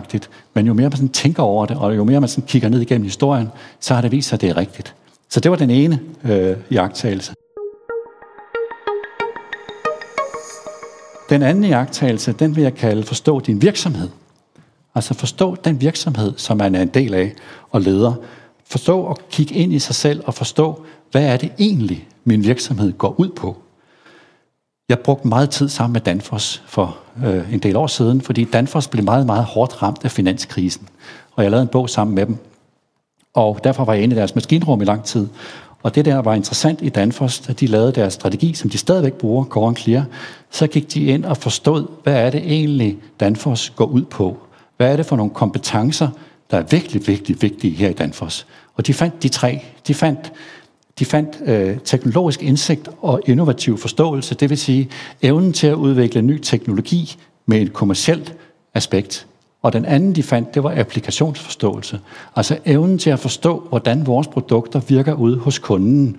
men 0.55 0.67
jo 0.67 0.75
mere 0.75 0.89
man 0.89 0.97
sådan 0.97 1.09
tænker 1.09 1.43
over 1.43 1.67
det, 1.67 1.77
og 1.77 1.97
jo 1.97 2.05
mere 2.05 2.21
man 2.21 2.29
sådan 2.29 2.47
kigger 2.47 2.69
ned 2.69 2.81
igennem 2.81 3.05
historien, 3.05 3.49
så 3.81 3.95
har 3.95 4.01
det 4.01 4.13
vist 4.13 4.29
sig, 4.29 4.37
at 4.37 4.41
det 4.41 4.51
er 4.51 4.57
rigtigt. 4.57 4.95
Så 5.29 5.41
det 5.41 5.51
var 5.51 5.57
den 5.57 5.71
ene 5.71 6.01
øh, 6.25 6.57
jagttagelse. 6.71 7.33
Den 11.31 11.43
anden 11.43 11.65
jagttagelse, 11.65 12.33
den 12.33 12.57
vil 12.57 12.63
jeg 12.63 12.75
kalde 12.75 13.03
forstå 13.03 13.41
din 13.41 13.63
virksomhed. 13.63 14.09
Altså 14.95 15.15
forstå 15.15 15.57
den 15.65 15.81
virksomhed, 15.81 16.33
som 16.37 16.57
man 16.57 16.75
er 16.75 16.83
en 16.83 16.89
del 16.89 17.15
af 17.15 17.33
og 17.71 17.81
leder. 17.81 18.15
Forstå 18.65 19.01
og 19.01 19.19
kigge 19.31 19.55
ind 19.55 19.73
i 19.73 19.79
sig 19.79 19.95
selv 19.95 20.23
og 20.27 20.35
forstå, 20.35 20.85
hvad 21.11 21.23
er 21.23 21.37
det 21.37 21.53
egentlig, 21.59 22.09
min 22.25 22.45
virksomhed 22.45 22.93
går 22.93 23.15
ud 23.21 23.29
på. 23.29 23.57
Jeg 24.89 24.99
brugte 24.99 25.29
meget 25.29 25.51
tid 25.51 25.69
sammen 25.69 25.93
med 25.93 26.01
Danfoss 26.01 26.63
for 26.67 26.99
øh, 27.25 27.53
en 27.53 27.59
del 27.59 27.77
år 27.77 27.87
siden, 27.87 28.21
fordi 28.21 28.45
Danfoss 28.45 28.89
blev 28.89 29.05
meget, 29.05 29.27
meget 29.27 29.45
hårdt 29.45 29.83
ramt 29.83 30.05
af 30.05 30.11
finanskrisen. 30.11 30.89
Og 31.33 31.43
jeg 31.43 31.51
lavede 31.51 31.63
en 31.63 31.69
bog 31.69 31.91
sammen 31.91 32.15
med 32.15 32.27
dem. 32.27 32.37
Og 33.35 33.61
derfor 33.65 33.85
var 33.85 33.93
jeg 33.93 34.03
inde 34.03 34.17
i 34.17 34.19
deres 34.19 34.35
maskinrum 34.35 34.83
i 34.83 34.85
lang 34.85 35.05
tid. 35.05 35.29
Og 35.83 35.95
det 35.95 36.05
der 36.05 36.17
var 36.17 36.35
interessant 36.35 36.83
i 36.83 36.89
Danfoss, 36.89 37.49
at 37.49 37.61
de 37.61 37.67
lavede 37.67 37.93
deres 37.93 38.13
strategi, 38.13 38.55
som 38.55 38.71
de 38.71 38.79
stadigvæk 38.79 39.13
bruger, 39.13 39.45
Core 39.45 39.75
Clear, 39.75 40.05
så 40.51 40.67
gik 40.67 40.95
de 40.95 41.05
ind 41.05 41.25
og 41.25 41.37
forstod, 41.37 41.87
hvad 42.03 42.15
er 42.15 42.31
det 42.31 42.41
egentlig, 42.41 42.99
Danfoss 43.21 43.71
går 43.71 43.85
ud 43.85 44.03
på? 44.03 44.37
Hvad 44.77 44.93
er 44.93 44.97
det 44.97 45.07
for 45.07 45.17
nogle 45.17 45.33
kompetencer, 45.35 46.09
der 46.51 46.59
er 46.59 46.63
virkelig, 46.63 47.07
virkelig 47.07 47.43
vigtige 47.43 47.77
her 47.77 47.89
i 47.89 47.93
Danfoss? 47.93 48.47
Og 48.75 48.87
de 48.87 48.95
fandt 48.95 49.23
de 49.23 49.29
tre. 49.29 49.65
De 49.87 49.95
fandt, 49.95 50.33
de 50.99 51.05
fandt 51.05 51.39
øh, 51.45 51.79
teknologisk 51.85 52.43
indsigt 52.43 52.89
og 53.03 53.21
innovativ 53.27 53.79
forståelse, 53.79 54.35
det 54.35 54.51
vil 54.51 54.59
sige 54.59 54.91
evnen 55.23 55.53
til 55.53 55.67
at 55.67 55.75
udvikle 55.75 56.23
ny 56.23 56.39
teknologi 56.39 57.17
med 57.47 57.61
et 57.61 57.73
kommersielt 57.73 58.35
aspekt. 58.75 59.27
Og 59.63 59.73
den 59.73 59.85
anden, 59.85 60.15
de 60.15 60.23
fandt, 60.23 60.55
det 60.55 60.63
var 60.63 60.75
applikationsforståelse. 60.77 62.01
Altså 62.37 62.59
evnen 62.65 62.99
til 62.99 63.11
at 63.11 63.19
forstå, 63.19 63.67
hvordan 63.69 64.07
vores 64.07 64.27
produkter 64.27 64.81
virker 64.81 65.15
ude 65.15 65.39
hos 65.39 65.59
kunden, 65.59 66.17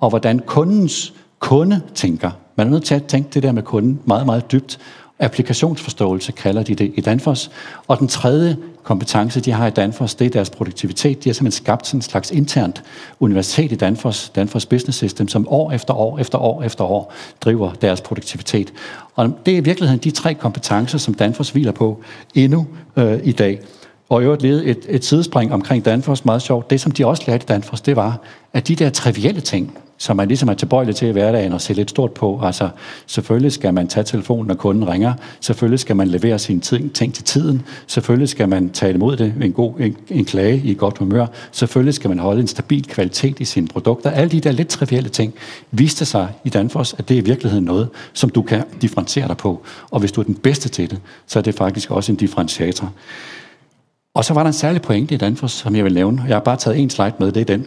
og 0.00 0.08
hvordan 0.08 0.38
kundens 0.38 1.14
kunde 1.38 1.80
tænker. 1.94 2.30
Man 2.56 2.66
er 2.66 2.70
nødt 2.70 2.84
til 2.84 2.94
at 2.94 3.04
tænke 3.04 3.30
det 3.34 3.42
der 3.42 3.52
med 3.52 3.62
kunden 3.62 4.00
meget, 4.04 4.26
meget 4.26 4.52
dybt. 4.52 4.78
Applikationsforståelse 5.18 6.32
kalder 6.32 6.62
de 6.62 6.74
det 6.74 6.92
i 6.94 7.00
Danfoss. 7.00 7.50
Og 7.88 7.98
den 7.98 8.08
tredje 8.08 8.56
kompetence, 8.82 9.40
de 9.40 9.52
har 9.52 9.66
i 9.66 9.70
Danfoss, 9.70 10.14
det 10.14 10.24
er 10.24 10.30
deres 10.30 10.50
produktivitet. 10.50 11.24
De 11.24 11.28
har 11.28 11.34
simpelthen 11.34 11.64
skabt 11.64 11.86
sådan 11.86 11.98
en 11.98 12.02
slags 12.02 12.30
internt 12.30 12.82
universitet 13.20 13.72
i 13.72 13.74
Danfoss, 13.74 14.28
Danfoss 14.28 14.66
Business 14.66 14.98
System, 14.98 15.28
som 15.28 15.48
år 15.48 15.72
efter 15.72 15.94
år 15.94 16.18
efter 16.18 16.38
år 16.38 16.62
efter 16.62 16.84
år 16.84 17.12
driver 17.40 17.72
deres 17.72 18.00
produktivitet. 18.00 18.72
Og 19.14 19.38
det 19.46 19.54
er 19.54 19.58
i 19.58 19.60
virkeligheden 19.60 20.00
de 20.04 20.10
tre 20.10 20.34
kompetencer, 20.34 20.98
som 20.98 21.14
Danfoss 21.14 21.50
hviler 21.50 21.72
på 21.72 22.02
endnu 22.34 22.66
øh, 22.96 23.20
i 23.24 23.32
dag. 23.32 23.60
Og 24.08 24.22
i 24.22 24.24
øvrigt 24.24 24.42
lede 24.42 24.64
et, 24.64 24.86
et 24.88 25.04
sidespring 25.04 25.52
omkring 25.52 25.84
Danfoss, 25.84 26.24
meget 26.24 26.42
sjovt. 26.42 26.70
Det, 26.70 26.80
som 26.80 26.92
de 26.92 27.06
også 27.06 27.22
lærte 27.26 27.44
i 27.44 27.46
Danfoss, 27.46 27.82
det 27.82 27.96
var, 27.96 28.20
at 28.52 28.68
de 28.68 28.74
der 28.74 28.90
trivielle 28.90 29.40
ting, 29.40 29.78
som 29.98 30.16
man 30.16 30.28
ligesom 30.28 30.48
er 30.48 30.54
tilbøjelig 30.54 30.96
til 30.96 31.08
i 31.08 31.10
hverdagen 31.10 31.52
og 31.52 31.60
se 31.60 31.72
lidt 31.72 31.90
stort 31.90 32.12
på. 32.12 32.40
Altså, 32.42 32.68
selvfølgelig 33.06 33.52
skal 33.52 33.74
man 33.74 33.88
tage 33.88 34.04
telefonen, 34.04 34.46
når 34.46 34.54
kunden 34.54 34.88
ringer. 34.88 35.14
Selvfølgelig 35.40 35.80
skal 35.80 35.96
man 35.96 36.08
levere 36.08 36.38
sine 36.38 36.60
ting, 36.60 36.92
ting 36.92 37.14
til 37.14 37.24
tiden. 37.24 37.62
Selvfølgelig 37.86 38.28
skal 38.28 38.48
man 38.48 38.70
tage 38.70 38.94
imod 38.94 39.16
det 39.16 39.32
med 39.36 39.46
en 39.46 39.52
god 39.52 39.80
en, 39.80 39.96
en 40.08 40.24
klage 40.24 40.62
i 40.64 40.74
godt 40.74 40.98
humør. 40.98 41.26
Selvfølgelig 41.52 41.94
skal 41.94 42.08
man 42.08 42.18
holde 42.18 42.40
en 42.40 42.46
stabil 42.46 42.88
kvalitet 42.88 43.40
i 43.40 43.44
sine 43.44 43.68
produkter. 43.68 44.10
Alle 44.10 44.30
de 44.30 44.40
der 44.40 44.52
lidt 44.52 44.68
trivielle 44.68 45.08
ting 45.08 45.34
viste 45.70 46.04
sig 46.04 46.28
i 46.44 46.48
Danfoss, 46.48 46.94
at 46.98 47.08
det 47.08 47.14
er 47.14 47.18
i 47.18 47.24
virkeligheden 47.24 47.64
noget, 47.64 47.88
som 48.12 48.30
du 48.30 48.42
kan 48.42 48.62
differentiere 48.82 49.28
dig 49.28 49.36
på. 49.36 49.62
Og 49.90 50.00
hvis 50.00 50.12
du 50.12 50.20
er 50.20 50.24
den 50.24 50.34
bedste 50.34 50.68
til 50.68 50.90
det, 50.90 50.98
så 51.26 51.38
er 51.38 51.42
det 51.42 51.54
faktisk 51.54 51.90
også 51.90 52.12
en 52.12 52.16
differentiator. 52.16 52.92
Og 54.14 54.24
så 54.24 54.34
var 54.34 54.42
der 54.42 54.46
en 54.46 54.52
særlig 54.52 54.82
pointe 54.82 55.14
i 55.14 55.18
Danfoss, 55.18 55.54
som 55.54 55.76
jeg 55.76 55.84
vil 55.84 55.94
nævne. 55.94 56.24
Jeg 56.28 56.36
har 56.36 56.40
bare 56.40 56.56
taget 56.56 56.78
en 56.78 56.90
slide 56.90 57.12
med, 57.18 57.32
det 57.32 57.40
er 57.40 57.44
den. 57.44 57.66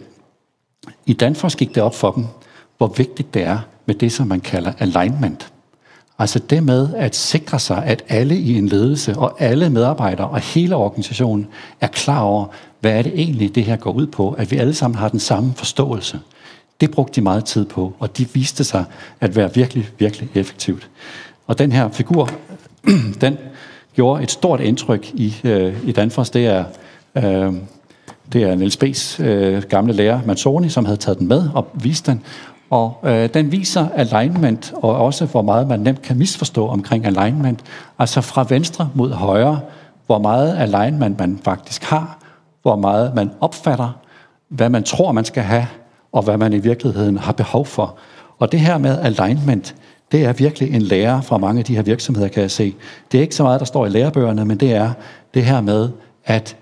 I 1.06 1.12
Danfoss 1.12 1.56
gik 1.56 1.74
det 1.74 1.82
op 1.82 1.94
for 1.94 2.10
dem, 2.10 2.26
hvor 2.78 2.86
vigtigt 2.86 3.34
det 3.34 3.42
er 3.42 3.58
med 3.86 3.94
det, 3.94 4.12
som 4.12 4.26
man 4.26 4.40
kalder 4.40 4.72
alignment. 4.78 5.52
Altså 6.18 6.38
det 6.38 6.62
med 6.62 6.94
at 6.94 7.16
sikre 7.16 7.58
sig, 7.58 7.84
at 7.84 8.04
alle 8.08 8.38
i 8.38 8.58
en 8.58 8.68
ledelse 8.68 9.16
og 9.16 9.42
alle 9.42 9.70
medarbejdere 9.70 10.28
og 10.28 10.40
hele 10.40 10.76
organisationen 10.76 11.46
er 11.80 11.86
klar 11.86 12.20
over, 12.20 12.46
hvad 12.80 12.92
er 12.98 13.02
det 13.02 13.12
egentlig, 13.14 13.54
det 13.54 13.64
her 13.64 13.76
går 13.76 13.92
ud 13.92 14.06
på, 14.06 14.30
at 14.30 14.50
vi 14.50 14.56
alle 14.56 14.74
sammen 14.74 14.98
har 14.98 15.08
den 15.08 15.20
samme 15.20 15.52
forståelse. 15.56 16.20
Det 16.80 16.90
brugte 16.90 17.14
de 17.16 17.20
meget 17.20 17.44
tid 17.44 17.64
på, 17.64 17.92
og 17.98 18.18
de 18.18 18.28
viste 18.32 18.64
sig 18.64 18.84
at 19.20 19.36
være 19.36 19.54
virkelig, 19.54 19.88
virkelig 19.98 20.28
effektivt. 20.34 20.90
Og 21.46 21.58
den 21.58 21.72
her 21.72 21.88
figur, 21.88 22.30
den 23.20 23.38
gjorde 23.94 24.22
et 24.22 24.30
stort 24.30 24.60
indtryk 24.60 25.10
i, 25.14 25.36
øh, 25.44 25.88
i 25.88 25.92
Danfoss. 25.92 26.30
Det 26.30 26.46
er 26.46 26.64
øh, 27.14 27.54
det 28.32 28.42
er 28.42 28.54
Niels 28.54 28.78
B's 28.84 29.22
øh, 29.22 29.62
gamle 29.62 29.92
lærer, 29.92 30.20
Mansoni, 30.26 30.68
som 30.68 30.84
havde 30.84 30.96
taget 30.96 31.18
den 31.18 31.28
med 31.28 31.50
og 31.54 31.66
vist 31.74 32.06
den. 32.06 32.22
Og 32.70 33.00
øh, 33.04 33.28
den 33.34 33.52
viser 33.52 33.88
alignment, 33.94 34.72
og 34.76 34.96
også 34.96 35.24
hvor 35.26 35.42
meget 35.42 35.68
man 35.68 35.80
nemt 35.80 36.02
kan 36.02 36.18
misforstå 36.18 36.68
omkring 36.68 37.06
alignment. 37.06 37.60
Altså 37.98 38.20
fra 38.20 38.46
venstre 38.48 38.90
mod 38.94 39.10
højre, 39.10 39.60
hvor 40.06 40.18
meget 40.18 40.56
alignment 40.58 41.18
man 41.18 41.40
faktisk 41.44 41.84
har, 41.84 42.18
hvor 42.62 42.76
meget 42.76 43.14
man 43.14 43.30
opfatter, 43.40 43.98
hvad 44.48 44.68
man 44.68 44.82
tror, 44.82 45.12
man 45.12 45.24
skal 45.24 45.42
have, 45.42 45.66
og 46.12 46.22
hvad 46.22 46.36
man 46.36 46.52
i 46.52 46.58
virkeligheden 46.58 47.18
har 47.18 47.32
behov 47.32 47.66
for. 47.66 47.96
Og 48.38 48.52
det 48.52 48.60
her 48.60 48.78
med 48.78 48.98
alignment, 48.98 49.74
det 50.12 50.24
er 50.24 50.32
virkelig 50.32 50.74
en 50.74 50.82
lærer 50.82 51.20
fra 51.20 51.38
mange 51.38 51.58
af 51.58 51.64
de 51.64 51.76
her 51.76 51.82
virksomheder, 51.82 52.28
kan 52.28 52.42
jeg 52.42 52.50
se. 52.50 52.74
Det 53.12 53.18
er 53.18 53.22
ikke 53.22 53.34
så 53.34 53.42
meget, 53.42 53.60
der 53.60 53.66
står 53.66 53.86
i 53.86 53.88
lærebøgerne, 53.88 54.44
men 54.44 54.56
det 54.56 54.72
er 54.72 54.92
det 55.34 55.44
her 55.44 55.60
med 55.60 55.88
at 56.24 56.56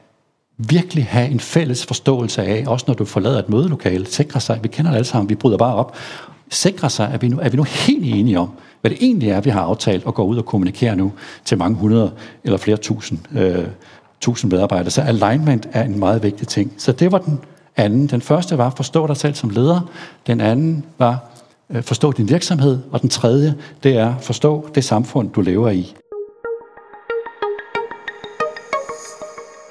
virkelig 0.58 1.06
have 1.06 1.28
en 1.28 1.40
fælles 1.40 1.86
forståelse 1.86 2.42
af, 2.42 2.64
også 2.66 2.84
når 2.88 2.94
du 2.94 3.04
forlader 3.04 3.38
et 3.38 3.48
mødelokale, 3.48 4.06
sikre 4.06 4.40
sig, 4.40 4.58
vi 4.62 4.68
kender 4.68 4.90
det 4.90 4.96
alle 4.96 5.06
sammen, 5.06 5.30
vi 5.30 5.34
bryder 5.34 5.56
bare 5.56 5.74
op, 5.74 5.96
sikre 6.50 6.90
sig, 6.90 7.10
at 7.12 7.22
vi 7.22 7.28
nu 7.28 7.38
er 7.38 7.48
vi 7.48 7.56
nu 7.56 7.62
helt 7.62 8.04
enige 8.04 8.38
om, 8.38 8.50
hvad 8.80 8.90
det 8.90 8.98
egentlig 9.00 9.28
er, 9.28 9.40
vi 9.40 9.50
har 9.50 9.60
aftalt 9.60 10.06
og 10.06 10.14
går 10.14 10.24
ud 10.24 10.36
og 10.36 10.44
kommunikerer 10.44 10.94
nu 10.94 11.12
til 11.44 11.58
mange 11.58 11.78
hundrede 11.78 12.12
eller 12.44 12.58
flere 12.58 12.76
tusind, 12.76 13.18
øh, 13.38 13.64
tusind 14.20 14.52
medarbejdere. 14.52 14.90
Så 14.90 15.02
alignment 15.02 15.68
er 15.72 15.82
en 15.82 15.98
meget 15.98 16.22
vigtig 16.22 16.48
ting. 16.48 16.72
Så 16.78 16.92
det 16.92 17.12
var 17.12 17.18
den 17.18 17.40
anden. 17.76 18.06
Den 18.06 18.20
første 18.20 18.58
var 18.58 18.70
forstå 18.70 19.06
dig 19.06 19.16
selv 19.16 19.34
som 19.34 19.50
leder. 19.50 19.80
Den 20.26 20.40
anden 20.40 20.84
var 20.98 21.30
øh, 21.70 21.82
forstå 21.82 22.12
din 22.12 22.28
virksomhed. 22.28 22.78
Og 22.92 23.02
den 23.02 23.08
tredje, 23.08 23.54
det 23.82 23.96
er 23.96 24.14
forstå 24.20 24.68
det 24.74 24.84
samfund, 24.84 25.30
du 25.30 25.40
lever 25.40 25.70
i. 25.70 25.94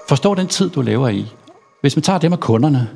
Forstå 0.08 0.36
den 0.36 0.48
tid, 0.48 0.70
du 0.70 0.82
lever 0.82 1.10
i. 1.10 1.26
Hvis 1.82 1.96
man 1.96 2.04
tager 2.04 2.20
det 2.20 2.30
med 2.30 2.38
kunderne, 2.38 2.88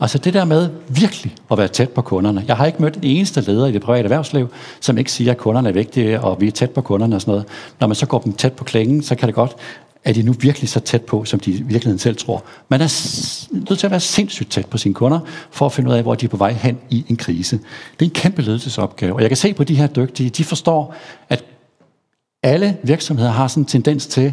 altså 0.00 0.18
det 0.18 0.34
der 0.34 0.44
med 0.44 0.70
virkelig 0.88 1.36
at 1.50 1.58
være 1.58 1.68
tæt 1.68 1.90
på 1.90 2.02
kunderne. 2.02 2.44
Jeg 2.48 2.56
har 2.56 2.66
ikke 2.66 2.82
mødt 2.82 2.96
en 2.96 3.04
eneste 3.04 3.40
leder 3.40 3.66
i 3.66 3.72
det 3.72 3.82
private 3.82 4.04
erhvervsliv, 4.04 4.48
som 4.80 4.98
ikke 4.98 5.12
siger, 5.12 5.30
at 5.30 5.38
kunderne 5.38 5.68
er 5.68 5.72
vigtige, 5.72 6.20
og 6.20 6.40
vi 6.40 6.46
er 6.46 6.50
tæt 6.50 6.70
på 6.70 6.80
kunderne 6.80 7.16
og 7.16 7.20
sådan 7.20 7.32
noget. 7.32 7.46
Når 7.80 7.86
man 7.86 7.94
så 7.94 8.06
går 8.06 8.18
dem 8.18 8.32
tæt 8.32 8.52
på 8.52 8.64
klingen, 8.64 9.02
så 9.02 9.14
kan 9.14 9.26
det 9.26 9.34
godt, 9.34 9.56
at 10.04 10.14
de 10.14 10.22
nu 10.22 10.32
virkelig 10.32 10.68
så 10.68 10.80
tæt 10.80 11.02
på, 11.02 11.24
som 11.24 11.40
de 11.40 11.50
i 11.50 11.62
virkeligheden 11.62 11.98
selv 11.98 12.16
tror. 12.16 12.44
Man 12.68 12.80
er 12.80 12.84
nødt 13.52 13.78
til 13.78 13.86
at 13.86 13.90
være 13.90 14.00
sindssygt 14.00 14.50
tæt 14.50 14.66
på 14.66 14.78
sine 14.78 14.94
kunder, 14.94 15.20
for 15.50 15.66
at 15.66 15.72
finde 15.72 15.90
ud 15.90 15.94
af, 15.94 16.02
hvor 16.02 16.14
de 16.14 16.24
er 16.24 16.30
på 16.30 16.36
vej 16.36 16.52
hen 16.52 16.78
i 16.90 17.04
en 17.08 17.16
krise. 17.16 17.56
Det 17.98 18.06
er 18.06 18.10
en 18.10 18.10
kæmpe 18.10 18.42
ledelsesopgave, 18.42 19.14
og 19.14 19.20
jeg 19.20 19.30
kan 19.30 19.36
se 19.36 19.54
på 19.54 19.64
de 19.64 19.74
her 19.74 19.86
dygtige, 19.86 20.30
de 20.30 20.44
forstår, 20.44 20.94
at 21.28 21.44
alle 22.42 22.76
virksomheder 22.82 23.30
har 23.30 23.48
sådan 23.48 23.62
en 23.62 23.66
tendens 23.66 24.06
til, 24.06 24.32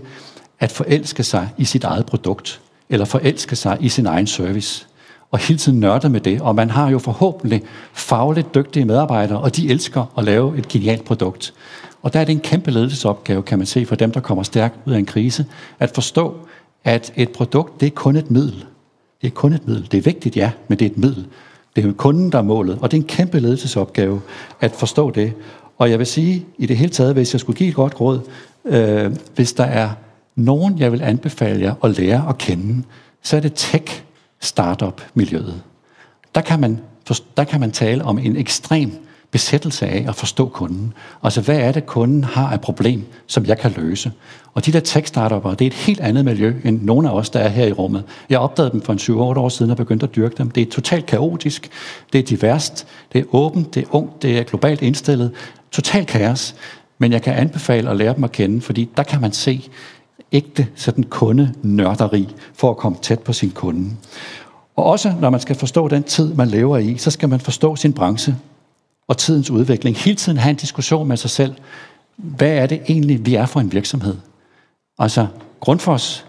at 0.60 0.72
forelske 0.72 1.24
sig 1.24 1.50
i 1.58 1.66
sit 1.66 1.84
eget 1.84 2.06
produkt, 2.06 2.62
eller 2.90 3.06
forelske 3.06 3.56
sig 3.56 3.78
i 3.80 3.90
sin 3.90 4.06
egen 4.06 4.28
service, 4.28 4.88
og 5.32 5.40
hele 5.40 5.58
tiden 5.58 5.80
nørde 5.80 6.10
med 6.10 6.22
det. 6.22 6.42
Og 6.42 6.56
man 6.56 6.70
har 6.70 6.90
jo 6.90 7.00
forhåbentlig 7.00 7.64
fagligt 7.94 8.56
dygtige 8.56 8.86
medarbejdere, 8.86 9.40
og 9.40 9.56
de 9.56 9.70
elsker 9.70 10.14
at 10.18 10.24
lave 10.24 10.58
et 10.58 10.68
genialt 10.68 11.06
produkt. 11.06 11.54
Og 12.02 12.14
der 12.14 12.20
er 12.20 12.26
det 12.26 12.32
en 12.32 12.40
kæmpe 12.40 12.72
ledelsesopgave, 12.72 13.44
kan 13.44 13.58
man 13.58 13.68
se, 13.68 13.86
for 13.86 13.96
dem, 13.96 14.12
der 14.12 14.20
kommer 14.20 14.44
stærkt 14.44 14.76
ud 14.86 14.94
af 14.94 15.00
en 15.00 15.06
krise, 15.06 15.46
at 15.80 15.92
forstå, 15.94 16.36
at 16.84 17.14
et 17.16 17.30
produkt, 17.30 17.80
det 17.82 17.86
er 17.86 17.92
kun 17.92 18.16
et 18.16 18.32
middel. 18.32 18.66
Det 19.22 19.28
er 19.28 19.32
kun 19.32 19.54
et 19.54 19.68
middel. 19.68 19.92
Det 19.92 19.98
er 19.98 20.02
vigtigt, 20.02 20.38
ja, 20.38 20.52
men 20.68 20.80
det 20.80 20.86
er 20.86 20.90
et 20.90 20.98
middel. 20.98 21.28
Det 21.76 21.84
er 21.84 21.88
jo 21.88 21.94
kunden, 21.94 22.32
der 22.32 22.38
er 22.38 22.42
målet, 22.42 22.78
og 22.82 22.92
det 22.92 22.98
er 22.98 23.02
en 23.02 23.08
kæmpe 23.08 23.40
ledelsesopgave 23.40 24.22
at 24.60 24.72
forstå 24.72 25.12
det. 25.12 25.34
Og 25.78 25.90
jeg 25.90 26.00
vil 26.00 26.08
sige, 26.08 26.46
i 26.58 26.66
det 26.66 26.78
hele 26.78 26.92
taget, 26.92 27.14
hvis 27.14 27.34
jeg 27.34 27.40
skulle 27.40 27.58
give 27.58 27.70
et 27.70 27.76
godt 27.76 28.02
råd, 28.02 28.20
øh, 28.66 29.16
hvis 29.36 29.54
der 29.54 29.64
er 29.64 29.90
nogen, 30.38 30.80
jeg 30.80 30.92
vil 30.92 31.02
anbefale 31.02 31.62
jer 31.62 31.74
at 31.84 31.98
lære 31.98 32.26
at 32.30 32.38
kende, 32.38 32.84
så 33.24 33.38
er 33.38 33.40
det 33.40 33.54
tech-startup-miljøet. 33.56 35.62
Der 36.36 36.42
kan, 36.42 36.60
man, 36.60 36.80
der 37.38 37.44
kan 37.44 37.60
man 37.60 37.72
tale 37.72 38.04
om 38.04 38.20
en 38.20 38.38
ekstrem 38.38 38.92
besættelse 39.32 39.88
af 39.88 40.06
at 40.08 40.16
forstå 40.16 40.50
kunden. 40.50 40.94
Altså, 41.24 41.42
hvad 41.42 41.60
er 41.60 41.72
det, 41.72 41.86
kunden 41.86 42.24
har 42.24 42.52
af 42.52 42.62
problem, 42.62 43.06
som 43.28 43.46
jeg 43.46 43.58
kan 43.58 43.74
løse? 43.78 44.12
Og 44.54 44.66
de 44.66 44.72
der 44.72 44.80
tech-startupper, 44.80 45.54
det 45.54 45.66
er 45.66 45.70
et 45.70 45.74
helt 45.74 46.00
andet 46.00 46.26
miljø, 46.26 46.54
end 46.64 46.82
nogle 46.82 47.10
af 47.10 47.14
os, 47.14 47.30
der 47.30 47.40
er 47.40 47.48
her 47.48 47.66
i 47.66 47.72
rummet. 47.72 48.04
Jeg 48.30 48.40
opdagede 48.40 48.72
dem 48.72 48.82
for 48.82 48.94
en 48.94 49.00
7-8 49.00 49.40
år 49.40 49.50
siden 49.50 49.72
og 49.72 49.78
begyndte 49.78 50.04
at 50.04 50.16
dyrke 50.16 50.36
dem. 50.38 50.52
Det 50.52 50.68
er 50.68 50.72
totalt 50.72 51.06
kaotisk, 51.06 51.70
det 52.14 52.20
er 52.20 52.24
diverst, 52.24 52.88
det 53.14 53.20
er 53.20 53.36
åbent, 53.36 53.76
det 53.76 53.84
er 53.84 53.96
ungt, 53.96 54.22
det 54.22 54.38
er 54.38 54.44
globalt 54.44 54.82
indstillet. 54.82 55.32
Totalt 55.72 56.08
kaos. 56.08 56.56
Men 56.98 57.12
jeg 57.12 57.22
kan 57.22 57.34
anbefale 57.34 57.90
at 57.90 57.98
lære 57.98 58.16
dem 58.16 58.24
at 58.24 58.32
kende, 58.32 58.62
fordi 58.62 58.90
der 58.98 59.04
kan 59.04 59.22
man 59.22 59.32
se, 59.32 59.70
ægte 60.32 60.68
sådan 60.76 61.04
kundenørderi 61.04 62.36
for 62.54 62.70
at 62.70 62.78
komme 62.78 62.98
tæt 63.02 63.20
på 63.20 63.34
sin 63.34 63.52
kunde. 63.52 63.90
Og 64.76 64.86
også 64.86 65.14
når 65.22 65.30
man 65.30 65.40
skal 65.40 65.56
forstå 65.56 65.88
den 65.88 66.04
tid, 66.04 66.34
man 66.34 66.48
lever 66.48 66.78
i, 66.78 66.98
så 66.98 67.12
skal 67.12 67.30
man 67.30 67.40
forstå 67.40 67.76
sin 67.76 67.94
branche 67.94 68.36
og 69.08 69.18
tidens 69.18 69.50
udvikling. 69.50 69.98
Hele 69.98 70.16
tiden 70.16 70.38
have 70.38 70.50
en 70.50 70.56
diskussion 70.56 71.08
med 71.08 71.18
sig 71.18 71.30
selv. 71.30 71.56
Hvad 72.16 72.52
er 72.52 72.66
det 72.66 72.82
egentlig, 72.90 73.26
vi 73.26 73.36
er 73.36 73.46
for 73.46 73.60
en 73.60 73.72
virksomhed? 73.72 74.16
Altså, 75.00 75.28
Grundfos 75.60 76.26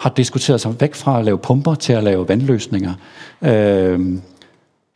har 0.00 0.10
diskuteret 0.10 0.60
sig 0.60 0.80
væk 0.80 0.94
fra 0.94 1.18
at 1.18 1.24
lave 1.24 1.38
pumper 1.38 1.74
til 1.74 1.92
at 1.92 2.04
lave 2.04 2.28
vandløsninger. 2.28 2.94
Øh, 3.42 4.18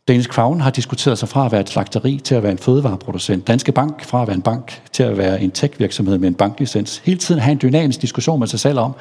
Danish 0.07 0.29
Crown 0.29 0.61
har 0.61 0.69
diskuteret 0.69 1.17
sig 1.17 1.29
fra 1.29 1.45
at 1.45 1.51
være 1.51 1.61
et 1.61 1.69
slagteri 1.69 2.21
til 2.23 2.35
at 2.35 2.43
være 2.43 2.51
en 2.51 2.57
fødevareproducent. 2.57 3.47
Danske 3.47 3.71
Bank 3.71 4.05
fra 4.05 4.21
at 4.21 4.27
være 4.27 4.35
en 4.35 4.41
bank 4.41 4.81
til 4.91 5.03
at 5.03 5.17
være 5.17 5.41
en 5.41 5.51
tech-virksomhed 5.51 6.17
med 6.17 6.27
en 6.27 6.33
banklicens. 6.33 6.97
Hele 6.97 7.19
tiden 7.19 7.41
have 7.41 7.51
en 7.51 7.59
dynamisk 7.61 8.01
diskussion 8.01 8.39
med 8.39 8.47
sig 8.47 8.59
selv 8.59 8.79
om, 8.79 8.95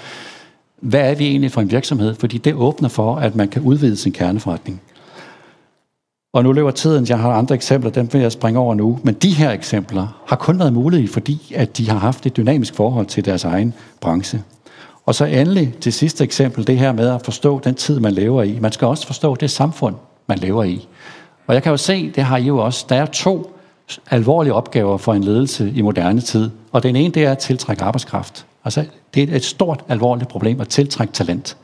hvad 0.81 1.11
er 1.11 1.15
vi 1.15 1.27
egentlig 1.27 1.53
for 1.53 1.61
en 1.61 1.71
virksomhed? 1.71 2.15
Fordi 2.15 2.39
det 2.39 2.55
åbner 2.55 2.89
for, 2.89 3.17
at 3.17 3.37
man 3.37 3.49
kan 3.49 3.63
udvide 3.63 3.97
sin 3.97 4.13
kerneforretning. 4.13 4.83
Og 6.35 6.43
nu 6.43 6.53
løber 6.53 6.71
tiden, 6.71 7.07
jeg 7.09 7.19
har 7.19 7.33
andre 7.33 7.55
eksempler, 7.55 7.91
dem 7.91 8.13
vil 8.13 8.21
jeg 8.21 8.33
springe 8.33 8.61
over 8.61 8.75
nu. 8.75 8.99
Men 9.03 9.15
de 9.15 9.31
her 9.31 9.51
eksempler 9.51 10.23
har 10.27 10.37
kun 10.37 10.59
været 10.59 10.73
mulige, 10.73 11.09
fordi 11.09 11.53
at 11.55 11.79
de 11.79 11.91
har 11.91 11.99
haft 11.99 12.27
et 12.27 12.37
dynamisk 12.37 12.75
forhold 12.75 13.07
til 13.07 13.25
deres 13.25 13.45
egen 13.45 13.75
branche. 14.01 14.43
Og 15.07 15.15
så 15.15 15.25
endelig 15.25 15.75
til 15.81 15.93
sidste 15.93 16.25
eksempel, 16.25 16.67
det 16.67 16.79
her 16.79 16.93
med 16.93 17.09
at 17.09 17.23
forstå 17.25 17.61
den 17.65 17.75
tid, 17.75 18.01
man 18.01 18.13
lever 18.13 18.43
i. 18.43 18.59
Man 18.61 18.73
skal 18.73 18.87
også 18.87 19.07
forstå 19.07 19.35
det 19.35 19.51
samfund, 19.51 19.95
man 20.27 20.39
lever 20.39 20.65
i. 20.65 20.89
Og 21.47 21.55
jeg 21.55 21.63
kan 21.63 21.71
jo 21.71 21.77
se, 21.77 22.11
det 22.11 22.25
har 22.25 22.37
I 22.37 22.45
jo 22.45 22.59
også, 22.59 22.87
der 22.89 22.97
er 22.97 23.07
to 23.07 23.53
alvorlige 24.11 24.55
opgaver 24.55 24.97
for 24.97 25.15
en 25.15 25.25
ledelse 25.25 25.73
i 25.75 25.83
moderne 25.83 26.21
tid. 26.21 26.51
Og 26.73 26.83
den 26.83 26.97
ene, 26.97 27.15
det 27.15 27.25
er 27.25 27.33
at 27.33 27.39
tiltrække 27.39 27.83
arbejdskraft. 27.83 28.47
Altså, 28.65 28.85
det 29.15 29.31
er 29.33 29.37
et 29.37 29.45
stort, 29.45 29.85
alvorligt 29.89 30.29
problem 30.29 30.61
at 30.61 30.69
tiltrække 30.69 31.13
talent. 31.13 31.57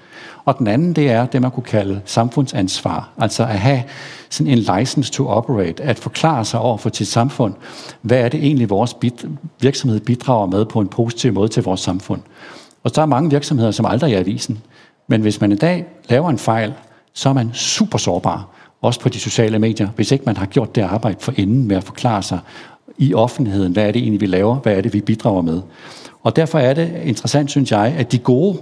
Og 0.44 0.59
den 0.59 0.66
anden, 0.66 0.92
det 0.92 1.11
er 1.11 1.27
det, 1.27 1.42
man 1.42 1.51
kunne 1.51 1.62
kalde 1.62 2.01
samfundsansvar. 2.05 3.09
Altså 3.18 3.42
at 3.42 3.59
have 3.59 3.83
sådan 4.31 4.59
en 4.59 4.59
license 4.59 5.12
to 5.12 5.29
operate, 5.29 5.83
at 5.83 5.98
forklare 5.98 6.44
sig 6.44 6.61
over 6.61 6.77
for 6.77 6.90
sit 6.92 7.09
samfund, 7.09 7.55
hvad 8.03 8.18
er 8.20 8.29
det 8.29 8.44
egentlig, 8.44 8.70
vores 8.70 8.94
bid- 8.94 9.29
virksomhed 9.61 10.01
bidrager 10.01 10.46
med 10.46 10.64
på 10.64 10.81
en 10.81 10.88
positiv 10.88 11.33
måde 11.33 11.48
til 11.48 11.62
vores 11.62 11.81
samfund. 11.81 12.20
Og 12.85 12.96
der 12.96 13.03
er 13.03 13.07
mange 13.07 13.31
virksomheder, 13.31 13.70
som 13.70 13.87
aldrig 13.87 14.12
er 14.12 14.18
i 14.18 14.20
avisen. 14.20 14.62
Men 15.07 15.20
hvis 15.20 15.40
man 15.40 15.53
i 15.53 15.57
dag 15.57 15.85
laver 16.09 16.31
en 16.31 16.38
fejl, 16.38 16.75
så 17.12 17.29
er 17.29 17.33
man 17.33 17.51
super 17.53 17.98
sårbar 17.98 18.48
også 18.83 19.01
på 19.01 19.09
de 19.09 19.18
sociale 19.20 19.59
medier, 19.59 19.88
hvis 19.96 20.11
ikke 20.11 20.25
man 20.25 20.37
har 20.37 20.46
gjort 20.46 20.75
det 20.75 20.83
arbejde 20.83 21.16
for 21.20 21.33
enden 21.37 21.68
med 21.68 21.77
at 21.77 21.85
forklare 21.85 22.22
sig 22.22 22.38
i 22.98 23.14
offentligheden, 23.14 23.72
hvad 23.72 23.88
er 23.88 23.92
det 23.92 24.03
egentlig, 24.03 24.20
vi 24.20 24.27
laver, 24.27 24.55
hvad 24.55 24.77
er 24.77 24.81
det, 24.81 24.92
vi 24.92 25.01
bidrager 25.01 25.42
med. 25.42 25.62
Og 26.22 26.37
derfor 26.37 26.59
er 26.59 26.75
det 26.75 27.01
interessant, 27.05 27.51
synes 27.51 27.72
jeg, 27.72 27.94
at 27.98 28.12
de 28.12 28.18
gode, 28.18 28.59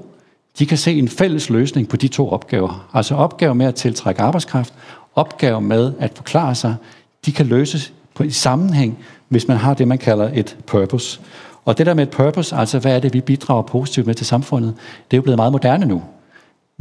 de 0.58 0.66
kan 0.66 0.78
se 0.78 0.98
en 0.98 1.08
fælles 1.08 1.50
løsning 1.50 1.88
på 1.88 1.96
de 1.96 2.08
to 2.08 2.30
opgaver. 2.30 2.88
Altså 2.94 3.14
opgaver 3.14 3.54
med 3.54 3.66
at 3.66 3.74
tiltrække 3.74 4.22
arbejdskraft, 4.22 4.74
opgaver 5.14 5.60
med 5.60 5.92
at 5.98 6.12
forklare 6.14 6.54
sig, 6.54 6.74
de 7.26 7.32
kan 7.32 7.46
løses 7.46 7.92
på 8.14 8.22
i 8.22 8.30
sammenhæng, 8.30 8.98
hvis 9.28 9.48
man 9.48 9.56
har 9.56 9.74
det, 9.74 9.88
man 9.88 9.98
kalder 9.98 10.30
et 10.34 10.56
purpose. 10.66 11.20
Og 11.64 11.78
det 11.78 11.86
der 11.86 11.94
med 11.94 12.02
et 12.02 12.10
purpose, 12.10 12.56
altså 12.56 12.78
hvad 12.78 12.96
er 12.96 13.00
det, 13.00 13.14
vi 13.14 13.20
bidrager 13.20 13.62
positivt 13.62 14.06
med 14.06 14.14
til 14.14 14.26
samfundet, 14.26 14.74
det 15.10 15.16
er 15.16 15.18
jo 15.18 15.22
blevet 15.22 15.36
meget 15.36 15.52
moderne 15.52 15.86
nu. 15.86 16.02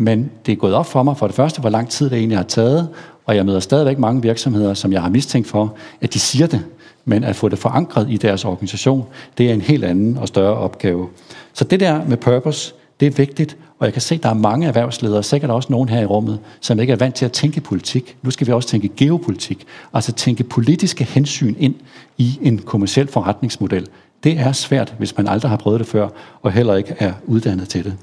Men 0.02 0.32
det 0.46 0.52
er 0.52 0.56
gået 0.56 0.74
op 0.74 0.86
for 0.86 1.04
mig 1.04 1.18
for 1.18 1.28
det 1.28 1.36
første, 1.36 1.62
hvor 1.62 1.70
lang 1.70 1.90
tid 1.90 2.10
det 2.10 2.18
egentlig 2.18 2.38
har 2.38 2.44
taget, 2.44 2.90
og 3.26 3.36
jeg 3.36 3.46
møder 3.46 3.60
stadigvæk 3.60 4.00
mange 4.00 4.22
virksomheder, 4.22 4.74
som 4.74 4.94
jeg 4.94 5.02
har 5.02 5.10
mistænkt 5.10 5.48
for, 5.48 5.76
at 6.02 6.14
de 6.14 6.20
siger 6.20 6.48
det, 6.48 6.66
men 7.06 7.24
at 7.24 7.36
få 7.36 7.50
det 7.50 7.60
forankret 7.60 8.08
i 8.10 8.18
deres 8.18 8.46
organisation, 8.46 9.06
det 9.38 9.50
er 9.50 9.54
en 9.54 9.62
helt 9.62 9.84
anden 9.84 10.18
og 10.18 10.28
større 10.28 10.56
opgave. 10.56 11.08
Så 11.54 11.64
det 11.64 11.80
der 11.80 12.06
med 12.08 12.18
purpose, 12.18 12.74
det 13.00 13.06
er 13.06 13.12
vigtigt, 13.12 13.58
og 13.80 13.86
jeg 13.86 13.94
kan 13.94 14.02
se, 14.02 14.16
at 14.16 14.24
der 14.24 14.30
er 14.30 14.34
mange 14.34 14.68
erhvervsledere, 14.68 15.24
sikkert 15.24 15.52
også 15.52 15.72
nogen 15.72 15.90
her 15.90 16.02
i 16.02 16.06
rummet, 16.06 16.40
som 16.62 16.80
ikke 16.80 16.94
er 16.94 16.98
vant 16.98 17.16
til 17.16 17.26
at 17.26 17.32
tænke 17.32 17.62
politik. 17.62 18.18
Nu 18.22 18.32
skal 18.32 18.48
vi 18.48 18.52
også 18.52 18.70
tænke 18.70 18.90
geopolitik, 18.98 19.66
altså 19.94 20.12
tænke 20.12 20.44
politiske 20.44 21.04
hensyn 21.04 21.56
ind 21.60 21.76
i 22.18 22.40
en 22.42 22.58
kommersiel 22.58 23.08
forretningsmodel. 23.08 23.88
Det 24.24 24.40
er 24.40 24.52
svært, 24.52 24.94
hvis 24.98 25.18
man 25.18 25.28
aldrig 25.28 25.50
har 25.50 25.58
prøvet 25.58 25.80
det 25.80 25.88
før, 25.88 26.10
og 26.42 26.52
heller 26.52 26.76
ikke 26.76 26.96
er 27.00 27.14
uddannet 27.26 27.70
til 27.70 27.84
det. 27.84 27.94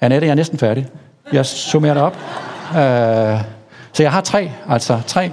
Annette, 0.00 0.26
jeg 0.26 0.30
er 0.30 0.36
næsten 0.36 0.58
færdig. 0.58 0.86
Jeg 1.32 1.46
summerer 1.46 1.94
det 1.94 2.02
op. 2.02 2.16
Øh, 2.68 3.40
så 3.92 4.02
jeg 4.02 4.12
har 4.12 4.20
tre, 4.20 4.52
altså 4.68 5.00
tre. 5.06 5.24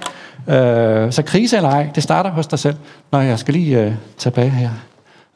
Øh, 0.48 1.12
så 1.12 1.24
krise 1.26 1.58
eller 1.58 1.70
ej, 1.70 1.90
det 1.96 2.04
starter 2.04 2.30
hos 2.30 2.48
dig 2.48 2.60
selv. 2.60 2.76
Når 3.12 3.22
jeg 3.22 3.40
skal 3.40 3.54
lige 3.54 3.80
øh, 3.80 3.94
tage 4.18 4.34
bag 4.34 4.52
her. 4.52 4.70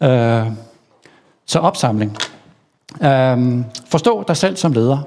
Øh, 0.04 0.52
så 1.46 1.60
opsamling. 1.60 2.18
Øh, 3.02 3.64
forstå 3.90 4.24
dig 4.28 4.38
selv 4.38 4.58
som 4.58 4.74
leder. 4.74 4.98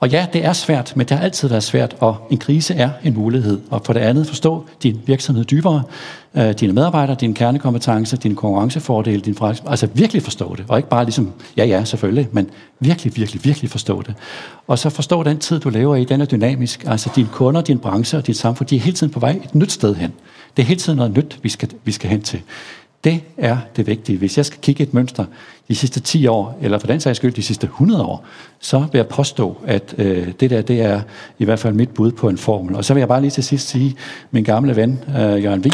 Og 0.00 0.08
ja, 0.08 0.26
det 0.32 0.44
er 0.44 0.52
svært, 0.52 0.92
men 0.96 1.06
det 1.06 1.16
har 1.16 1.24
altid 1.24 1.48
været 1.48 1.62
svært, 1.62 1.96
og 2.00 2.16
en 2.30 2.38
krise 2.38 2.74
er 2.74 2.90
en 3.04 3.14
mulighed. 3.14 3.60
Og 3.70 3.82
for 3.84 3.92
det 3.92 4.00
andet, 4.00 4.26
forstå 4.26 4.66
din 4.82 5.00
virksomhed 5.06 5.44
dybere, 5.44 5.82
øh, 6.34 6.52
dine 6.52 6.72
medarbejdere, 6.72 7.16
dine 7.20 7.34
kernekompetencer, 7.34 8.16
dine 8.16 8.36
konkurrencefordele, 8.36 9.20
din 9.20 9.34
forretning. 9.34 9.70
Altså 9.70 9.88
virkelig 9.94 10.22
forstå 10.22 10.54
det, 10.54 10.64
og 10.68 10.76
ikke 10.76 10.88
bare 10.88 11.04
ligesom, 11.04 11.32
ja 11.56 11.64
ja, 11.64 11.84
selvfølgelig, 11.84 12.28
men 12.32 12.50
virkelig, 12.80 13.16
virkelig, 13.16 13.44
virkelig 13.44 13.70
forstå 13.70 14.02
det. 14.02 14.14
Og 14.66 14.78
så 14.78 14.90
forstå 14.90 15.22
den 15.22 15.38
tid, 15.38 15.60
du 15.60 15.68
lever 15.68 15.96
i, 15.96 16.04
den 16.04 16.20
er 16.20 16.24
dynamisk. 16.24 16.84
Altså 16.86 17.10
dine 17.16 17.28
kunder, 17.32 17.60
din 17.60 17.78
branche 17.78 18.18
og 18.18 18.26
dit 18.26 18.36
samfund, 18.36 18.68
de 18.68 18.76
er 18.76 18.80
hele 18.80 18.96
tiden 18.96 19.12
på 19.12 19.20
vej 19.20 19.40
et 19.44 19.54
nyt 19.54 19.72
sted 19.72 19.94
hen. 19.94 20.12
Det 20.56 20.62
er 20.62 20.66
hele 20.66 20.80
tiden 20.80 20.96
noget 20.96 21.16
nyt, 21.16 21.38
vi 21.42 21.48
skal, 21.48 21.70
vi 21.84 21.92
skal 21.92 22.10
hen 22.10 22.22
til. 22.22 22.42
Det 23.06 23.20
er 23.36 23.56
det 23.76 23.86
vigtige. 23.86 24.18
Hvis 24.18 24.36
jeg 24.36 24.46
skal 24.46 24.60
kigge 24.60 24.82
et 24.82 24.94
mønster 24.94 25.24
de 25.68 25.74
sidste 25.74 26.00
10 26.00 26.26
år, 26.26 26.58
eller 26.62 26.78
for 26.78 26.86
den 26.86 27.00
sags 27.00 27.16
skyld 27.16 27.32
de 27.32 27.42
sidste 27.42 27.64
100 27.64 28.04
år, 28.04 28.24
så 28.60 28.78
vil 28.78 28.98
jeg 28.98 29.06
påstå, 29.06 29.56
at 29.66 29.94
øh, 29.98 30.28
det 30.40 30.50
der, 30.50 30.62
det 30.62 30.80
er 30.80 31.00
i 31.38 31.44
hvert 31.44 31.58
fald 31.58 31.74
mit 31.74 31.88
bud 31.88 32.12
på 32.12 32.28
en 32.28 32.38
formel. 32.38 32.76
Og 32.76 32.84
så 32.84 32.94
vil 32.94 33.00
jeg 33.00 33.08
bare 33.08 33.20
lige 33.20 33.30
til 33.30 33.44
sidst 33.44 33.68
sige, 33.68 33.96
min 34.30 34.44
gamle 34.44 34.76
ven, 34.76 35.00
øh, 35.08 35.44
Jørgen 35.44 35.64
Vig, 35.64 35.72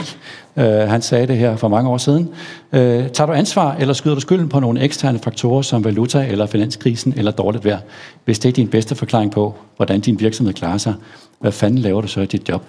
øh, 0.56 0.64
han 0.64 1.02
sagde 1.02 1.26
det 1.26 1.36
her 1.36 1.56
for 1.56 1.68
mange 1.68 1.90
år 1.90 1.98
siden. 1.98 2.28
Øh, 2.72 3.08
tager 3.08 3.26
du 3.26 3.32
ansvar, 3.32 3.76
eller 3.80 3.94
skyder 3.94 4.14
du 4.14 4.20
skylden 4.20 4.48
på 4.48 4.60
nogle 4.60 4.80
eksterne 4.80 5.18
faktorer 5.18 5.62
som 5.62 5.84
valuta, 5.84 6.26
eller 6.30 6.46
finanskrisen, 6.46 7.14
eller 7.16 7.30
dårligt 7.30 7.64
vejr? 7.64 7.78
Hvis 8.24 8.38
det 8.38 8.48
er 8.48 8.52
din 8.52 8.68
bedste 8.68 8.94
forklaring 8.94 9.30
på, 9.30 9.54
hvordan 9.76 10.00
din 10.00 10.20
virksomhed 10.20 10.54
klarer 10.54 10.78
sig, 10.78 10.94
hvad 11.40 11.52
fanden 11.52 11.78
laver 11.78 12.00
du 12.00 12.08
så 12.08 12.20
i 12.20 12.26
dit 12.26 12.48
job? 12.48 12.62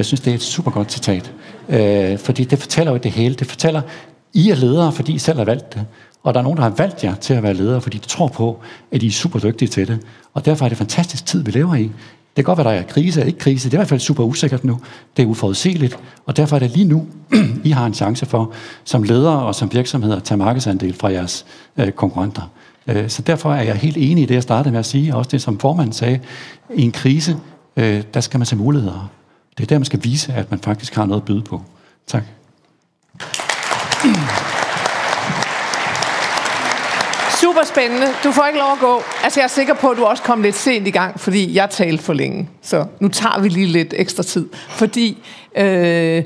Jeg 0.00 0.06
synes, 0.06 0.20
det 0.20 0.30
er 0.30 0.34
et 0.34 0.42
super 0.42 0.70
godt 0.70 0.92
citat. 0.92 1.32
Øh, 1.68 2.18
fordi 2.18 2.44
det 2.44 2.58
fortæller 2.58 2.92
jo 2.92 2.98
det 2.98 3.10
hele. 3.10 3.34
Det 3.34 3.46
fortæller, 3.46 3.82
I 4.34 4.50
er 4.50 4.54
ledere, 4.54 4.92
fordi 4.92 5.12
I 5.12 5.18
selv 5.18 5.38
har 5.38 5.44
valgt 5.44 5.74
det. 5.74 5.86
Og 6.22 6.34
der 6.34 6.40
er 6.40 6.44
nogen, 6.44 6.56
der 6.56 6.62
har 6.62 6.70
valgt 6.70 7.04
jer 7.04 7.14
til 7.14 7.34
at 7.34 7.42
være 7.42 7.54
ledere, 7.54 7.80
fordi 7.80 7.98
de 7.98 8.06
tror 8.06 8.28
på, 8.28 8.60
at 8.92 9.02
I 9.02 9.06
er 9.06 9.10
super 9.10 9.38
dygtige 9.38 9.68
til 9.68 9.88
det. 9.88 9.98
Og 10.34 10.44
derfor 10.44 10.64
er 10.64 10.68
det 10.68 10.78
fantastisk 10.78 11.26
tid, 11.26 11.44
vi 11.44 11.50
lever 11.50 11.74
i. 11.74 11.82
Det 11.82 11.92
kan 12.36 12.44
godt 12.44 12.58
være, 12.58 12.74
der 12.74 12.80
er 12.80 12.82
krise 12.82 13.20
eller 13.20 13.26
ikke 13.26 13.38
krise. 13.38 13.68
Det 13.68 13.74
er 13.74 13.78
i 13.78 13.80
hvert 13.80 13.88
fald 13.88 14.00
super 14.00 14.24
usikkert 14.24 14.64
nu. 14.64 14.80
Det 15.16 15.22
er 15.22 15.26
uforudsigeligt. 15.26 15.98
Og 16.26 16.36
derfor 16.36 16.56
er 16.56 16.60
det 16.60 16.70
lige 16.70 16.88
nu, 16.88 17.06
I 17.64 17.70
har 17.70 17.86
en 17.86 17.94
chance 17.94 18.26
for, 18.26 18.52
som 18.84 19.02
ledere 19.02 19.42
og 19.42 19.54
som 19.54 19.72
virksomheder, 19.72 20.16
at 20.16 20.24
tage 20.24 20.38
markedsandel 20.38 20.94
fra 20.94 21.12
jeres 21.12 21.46
øh, 21.76 21.92
konkurrenter. 21.92 22.50
Øh, 22.86 23.08
så 23.08 23.22
derfor 23.22 23.54
er 23.54 23.62
jeg 23.62 23.74
helt 23.74 23.96
enig 23.96 24.22
i 24.22 24.26
det, 24.26 24.34
jeg 24.34 24.42
startede 24.42 24.72
med 24.72 24.78
at 24.78 24.86
sige, 24.86 25.12
og 25.12 25.18
også 25.18 25.30
det, 25.30 25.42
som 25.42 25.58
formanden 25.58 25.92
sagde. 25.92 26.20
I 26.74 26.82
en 26.82 26.92
krise, 26.92 27.36
øh, 27.76 28.02
der 28.14 28.20
skal 28.20 28.38
man 28.38 28.46
se 28.46 28.56
muligheder. 28.56 29.10
Det 29.60 29.66
er 29.66 29.68
der, 29.68 29.78
man 29.78 29.84
skal 29.84 30.04
vise, 30.04 30.32
at 30.32 30.50
man 30.50 30.60
faktisk 30.60 30.94
har 30.94 31.06
noget 31.06 31.20
at 31.20 31.24
byde 31.24 31.42
på. 31.42 31.62
Tak. 32.06 32.22
Super 37.40 37.64
spændende. 37.64 38.06
Du 38.24 38.32
får 38.32 38.46
ikke 38.46 38.58
lov 38.58 38.72
at 38.72 38.78
gå. 38.80 39.02
Altså, 39.24 39.40
jeg 39.40 39.44
er 39.44 39.48
sikker 39.48 39.74
på, 39.74 39.88
at 39.88 39.96
du 39.96 40.04
også 40.04 40.22
kom 40.22 40.42
lidt 40.42 40.56
sent 40.56 40.86
i 40.86 40.90
gang, 40.90 41.20
fordi 41.20 41.54
jeg 41.54 41.70
talte 41.70 42.02
for 42.02 42.12
længe. 42.12 42.48
Så 42.62 42.86
nu 43.00 43.08
tager 43.08 43.40
vi 43.40 43.48
lige 43.48 43.66
lidt 43.66 43.94
ekstra 43.96 44.22
tid. 44.22 44.48
Fordi 44.68 45.22
øh, 45.56 46.24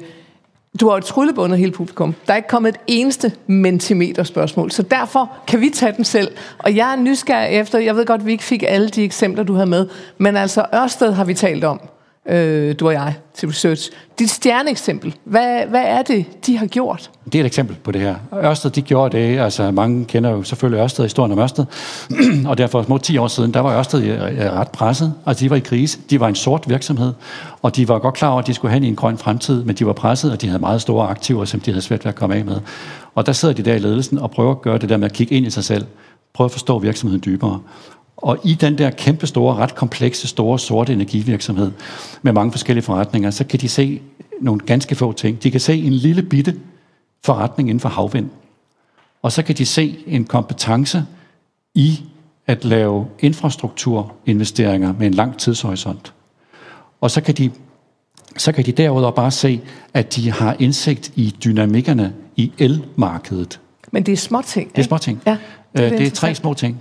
du 0.80 0.88
har 0.88 0.94
jo 0.94 1.00
tryllebundet 1.00 1.58
hele 1.58 1.72
publikum. 1.72 2.14
Der 2.26 2.32
er 2.32 2.36
ikke 2.36 2.48
kommet 2.48 2.74
et 2.74 2.80
eneste 2.86 3.32
mentimeter 3.46 4.24
spørgsmål, 4.24 4.70
så 4.70 4.82
derfor 4.82 5.32
kan 5.46 5.60
vi 5.60 5.70
tage 5.70 5.92
dem 5.96 6.04
selv. 6.04 6.36
Og 6.58 6.76
jeg 6.76 6.92
er 6.92 6.96
nysgerrig 6.96 7.56
efter, 7.56 7.78
jeg 7.78 7.96
ved 7.96 8.06
godt, 8.06 8.20
at 8.20 8.26
vi 8.26 8.32
ikke 8.32 8.44
fik 8.44 8.64
alle 8.66 8.88
de 8.88 9.04
eksempler, 9.04 9.42
du 9.44 9.54
havde 9.54 9.66
med, 9.66 9.88
men 10.18 10.36
altså 10.36 10.66
Ørsted 10.74 11.12
har 11.12 11.24
vi 11.24 11.34
talt 11.34 11.64
om 11.64 11.80
øh, 12.28 12.74
du 12.80 12.86
og 12.86 12.92
jeg, 12.92 13.14
til 13.34 13.48
research. 13.48 13.90
Dit 14.18 14.30
stjerneeksempel, 14.30 15.14
hvad, 15.24 15.66
hvad 15.66 15.82
er 15.84 16.02
det, 16.02 16.46
de 16.46 16.58
har 16.58 16.66
gjort? 16.66 17.10
Det 17.24 17.34
er 17.34 17.40
et 17.40 17.46
eksempel 17.46 17.76
på 17.84 17.92
det 17.92 18.00
her. 18.00 18.14
Ørsted, 18.34 18.70
de 18.70 18.82
gjorde 18.82 19.18
det, 19.18 19.38
altså 19.38 19.70
mange 19.70 20.04
kender 20.04 20.30
jo 20.30 20.42
selvfølgelig 20.42 20.82
Ørsted, 20.82 21.04
historien 21.04 21.32
om 21.32 21.38
Ørsted, 21.38 21.64
og 22.50 22.58
derfor 22.58 22.82
små 22.82 22.98
10 22.98 23.18
år 23.18 23.28
siden, 23.28 23.54
der 23.54 23.60
var 23.60 23.78
Ørsted 23.78 24.18
ret 24.52 24.68
presset, 24.68 25.14
altså 25.26 25.44
de 25.44 25.50
var 25.50 25.56
i 25.56 25.60
krise, 25.60 25.98
de 26.10 26.20
var 26.20 26.28
en 26.28 26.34
sort 26.34 26.68
virksomhed, 26.68 27.12
og 27.62 27.76
de 27.76 27.88
var 27.88 27.98
godt 27.98 28.14
klar 28.14 28.28
over, 28.28 28.40
at 28.40 28.46
de 28.46 28.54
skulle 28.54 28.74
hen 28.74 28.84
i 28.84 28.88
en 28.88 28.96
grøn 28.96 29.18
fremtid, 29.18 29.64
men 29.64 29.76
de 29.76 29.86
var 29.86 29.92
presset, 29.92 30.32
og 30.32 30.40
de 30.40 30.46
havde 30.46 30.60
meget 30.60 30.80
store 30.80 31.08
aktiver, 31.08 31.44
som 31.44 31.60
de 31.60 31.70
havde 31.70 31.82
svært 31.82 32.04
ved 32.04 32.08
at 32.08 32.14
komme 32.16 32.34
af 32.34 32.44
med. 32.44 32.60
Og 33.14 33.26
der 33.26 33.32
sidder 33.32 33.54
de 33.54 33.62
der 33.62 33.74
i 33.74 33.78
ledelsen 33.78 34.18
og 34.18 34.30
prøver 34.30 34.50
at 34.50 34.62
gøre 34.62 34.78
det 34.78 34.88
der 34.88 34.96
med 34.96 35.04
at 35.04 35.12
kigge 35.12 35.34
ind 35.34 35.46
i 35.46 35.50
sig 35.50 35.64
selv, 35.64 35.84
prøve 36.34 36.44
at 36.44 36.50
forstå 36.50 36.78
virksomheden 36.78 37.22
dybere. 37.24 37.60
Og 38.16 38.38
i 38.44 38.54
den 38.54 38.78
der 38.78 38.90
kæmpe 38.90 39.26
store, 39.26 39.54
ret 39.56 39.74
komplekse, 39.74 40.28
store, 40.28 40.58
sorte 40.58 40.92
energivirksomhed 40.92 41.72
med 42.22 42.32
mange 42.32 42.52
forskellige 42.52 42.84
forretninger, 42.84 43.30
så 43.30 43.44
kan 43.44 43.60
de 43.60 43.68
se 43.68 44.00
nogle 44.40 44.60
ganske 44.60 44.94
få 44.94 45.12
ting. 45.12 45.42
De 45.42 45.50
kan 45.50 45.60
se 45.60 45.74
en 45.74 45.92
lille 45.92 46.22
bitte 46.22 46.56
forretning 47.24 47.68
inden 47.68 47.80
for 47.80 47.88
havvind. 47.88 48.30
Og 49.22 49.32
så 49.32 49.42
kan 49.42 49.54
de 49.54 49.66
se 49.66 49.98
en 50.06 50.24
kompetence 50.24 51.04
i 51.74 52.00
at 52.46 52.64
lave 52.64 53.06
infrastrukturinvesteringer 53.18 54.94
med 54.98 55.06
en 55.06 55.14
lang 55.14 55.38
tidshorisont. 55.38 56.12
Og 57.00 57.10
så 57.10 57.20
kan 57.20 57.34
de, 57.34 57.50
så 58.36 58.52
kan 58.52 58.66
de 58.66 58.72
derudover 58.72 59.12
bare 59.12 59.30
se, 59.30 59.60
at 59.94 60.16
de 60.16 60.30
har 60.30 60.56
indsigt 60.58 61.12
i 61.14 61.34
dynamikkerne 61.44 62.14
i 62.36 62.52
elmarkedet. 62.58 63.60
Men 63.92 64.02
det 64.02 64.12
er 64.12 64.16
små 64.16 64.42
ting. 64.42 64.70
Det 64.76 64.78
er 64.78 64.86
små 64.86 64.98
ting. 64.98 65.22
Ja, 65.26 65.36
det, 65.76 65.84
øh, 65.84 65.90
det 65.98 66.06
er 66.06 66.10
tre 66.10 66.34
små 66.34 66.54
ting 66.54 66.80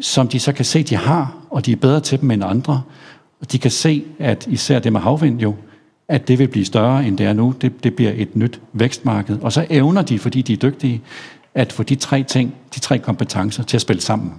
som 0.00 0.28
de 0.28 0.40
så 0.40 0.52
kan 0.52 0.64
se, 0.64 0.82
de 0.82 0.96
har, 0.96 1.36
og 1.50 1.66
de 1.66 1.72
er 1.72 1.76
bedre 1.76 2.00
til 2.00 2.20
dem 2.20 2.30
end 2.30 2.44
andre. 2.44 2.82
Og 3.40 3.52
de 3.52 3.58
kan 3.58 3.70
se, 3.70 4.04
at 4.18 4.46
især 4.46 4.78
det 4.78 4.92
med 4.92 5.00
havvind 5.00 5.40
jo, 5.40 5.54
at 6.08 6.28
det 6.28 6.38
vil 6.38 6.48
blive 6.48 6.64
større, 6.64 7.06
end 7.06 7.18
det 7.18 7.26
er 7.26 7.32
nu. 7.32 7.54
Det, 7.60 7.84
det 7.84 7.94
bliver 7.94 8.12
et 8.16 8.36
nyt 8.36 8.60
vækstmarked. 8.72 9.38
Og 9.42 9.52
så 9.52 9.66
evner 9.70 10.02
de, 10.02 10.18
fordi 10.18 10.42
de 10.42 10.52
er 10.52 10.56
dygtige, 10.56 11.02
at 11.54 11.72
få 11.72 11.82
de 11.82 11.94
tre 11.94 12.22
ting, 12.22 12.54
de 12.74 12.80
tre 12.80 12.98
kompetencer 12.98 13.62
til 13.62 13.76
at 13.76 13.80
spille 13.80 14.02
sammen. 14.02 14.34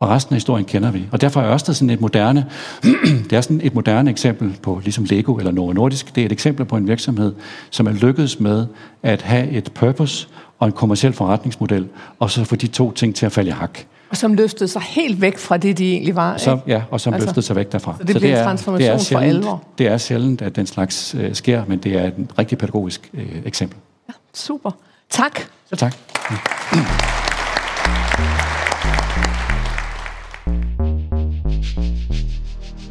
Og 0.00 0.08
resten 0.08 0.34
af 0.34 0.36
historien 0.36 0.64
kender 0.64 0.90
vi. 0.90 1.08
Og 1.12 1.20
derfor 1.20 1.40
er 1.40 1.52
Ørsted 1.52 1.74
sådan 1.74 1.90
et 1.90 2.00
moderne, 2.00 2.46
det 3.30 3.32
er 3.32 3.40
sådan 3.40 3.60
et 3.64 3.74
moderne 3.74 4.10
eksempel 4.10 4.56
på, 4.62 4.80
ligesom 4.84 5.04
Lego 5.04 5.34
eller 5.34 5.52
Novo 5.52 5.72
Nordisk, 5.72 6.14
det 6.14 6.20
er 6.20 6.26
et 6.26 6.32
eksempel 6.32 6.66
på 6.66 6.76
en 6.76 6.88
virksomhed, 6.88 7.34
som 7.70 7.86
er 7.86 7.92
lykkedes 7.92 8.40
med 8.40 8.66
at 9.02 9.22
have 9.22 9.50
et 9.50 9.72
purpose 9.72 10.28
og 10.58 10.66
en 10.66 10.72
kommersiel 10.72 11.12
forretningsmodel, 11.12 11.88
og 12.18 12.30
så 12.30 12.44
få 12.44 12.56
de 12.56 12.66
to 12.66 12.92
ting 12.92 13.14
til 13.14 13.26
at 13.26 13.32
falde 13.32 13.48
i 13.48 13.52
hak. 13.52 13.78
Og 14.10 14.16
som 14.16 14.34
løftede 14.34 14.68
sig 14.68 14.82
helt 14.82 15.20
væk 15.20 15.38
fra 15.38 15.56
det, 15.56 15.78
de 15.78 15.92
egentlig 15.92 16.16
var. 16.16 16.36
Som, 16.36 16.60
ja, 16.66 16.82
og 16.90 17.00
som 17.00 17.14
altså, 17.14 17.26
løftede 17.26 17.46
sig 17.46 17.56
væk 17.56 17.72
derfra. 17.72 17.94
Så 17.98 18.04
det 18.04 18.12
så 18.12 18.18
det 18.18 18.32
er, 18.32 18.38
en 18.38 18.44
transformation 18.44 18.88
det 18.88 18.94
er 18.94 18.98
sjældent, 18.98 19.44
for 19.44 19.48
alvor. 19.48 19.62
Det 19.78 19.86
er 19.86 19.98
sjældent, 19.98 20.42
at 20.42 20.56
den 20.56 20.66
slags 20.66 21.14
øh, 21.14 21.34
sker, 21.34 21.64
men 21.68 21.78
det 21.78 21.92
er 21.92 22.06
et 22.06 22.14
rigtig 22.38 22.58
pædagogisk 22.58 23.10
øh, 23.14 23.26
eksempel. 23.44 23.78
Ja, 24.08 24.12
super. 24.34 24.70
Tak. 25.10 25.40
Så 25.70 25.76
tak. 25.76 25.94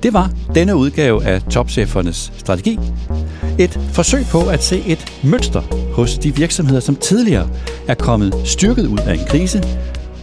Det 0.04 0.14
var 0.14 0.32
denne 0.56 0.76
udgave 0.76 1.26
af 1.26 1.42
Topchefernes 1.42 2.32
Strategi. 2.38 2.80
Et 3.60 3.80
forsøg 3.94 4.26
på 4.32 4.50
at 4.50 4.64
se 4.64 4.84
et 4.88 5.20
mønster 5.24 5.62
hos 5.94 6.18
de 6.18 6.36
virksomheder, 6.36 6.80
som 6.80 6.96
tidligere 6.96 7.50
er 7.88 7.96
kommet 7.96 8.36
styrket 8.46 8.88
ud 8.88 8.98
af 8.98 9.14
en 9.14 9.26
krise, 9.28 9.64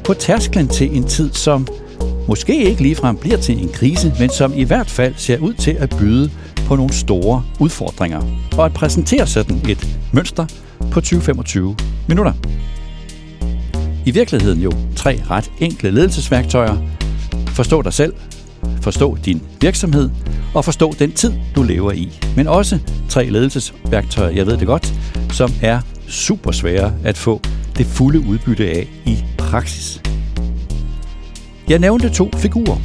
på 0.07 0.14
tærsklen 0.14 0.69
til 0.69 0.97
en 0.97 1.05
tid, 1.05 1.33
som 1.33 1.66
måske 2.29 2.64
ikke 2.64 2.83
ligefrem 2.83 3.16
bliver 3.16 3.37
til 3.37 3.62
en 3.62 3.69
krise, 3.69 4.14
men 4.19 4.31
som 4.31 4.53
i 4.55 4.64
hvert 4.64 4.90
fald 4.90 5.14
ser 5.16 5.38
ud 5.38 5.55
til 5.55 5.71
at 5.71 5.97
byde 5.99 6.31
på 6.66 6.77
nogle 6.77 6.92
store 6.92 7.45
udfordringer. 7.61 8.23
Og 8.59 8.64
at 8.64 8.75
præsentere 8.75 9.27
sådan 9.27 9.61
et 9.69 9.99
mønster 10.12 10.47
på 10.90 11.01
20-25 11.01 11.59
minutter. 12.09 12.33
I 14.05 14.11
virkeligheden 14.11 14.61
jo 14.61 14.73
tre 14.97 15.23
ret 15.31 15.51
enkle 15.61 15.90
ledelsesværktøjer. 15.90 16.77
Forstå 17.49 17.83
dig 17.83 17.92
selv, 17.92 18.14
forstå 18.81 19.19
din 19.25 19.42
virksomhed 19.61 20.11
og 20.55 20.64
forstå 20.64 20.95
den 20.99 21.12
tid, 21.12 21.33
du 21.57 21.62
lever 21.62 21.92
i. 21.92 22.19
Men 22.37 22.49
også 22.49 22.79
tre 23.09 23.25
ledelsesværktøjer, 23.25 24.31
jeg 24.31 24.47
ved 24.47 24.57
det 24.57 24.66
godt, 24.66 24.95
som 25.33 25.51
er 25.62 25.81
super 26.09 26.53
svære 26.53 26.92
at 27.05 27.16
få 27.16 27.40
det 27.79 27.87
fulde 27.87 28.21
udbytte 28.21 28.69
af 28.69 28.88
i 29.07 29.25
praksis. 29.47 30.03
Jeg 31.69 31.79
nævnte 31.79 32.09
to 32.09 32.31
figurer. 32.37 32.77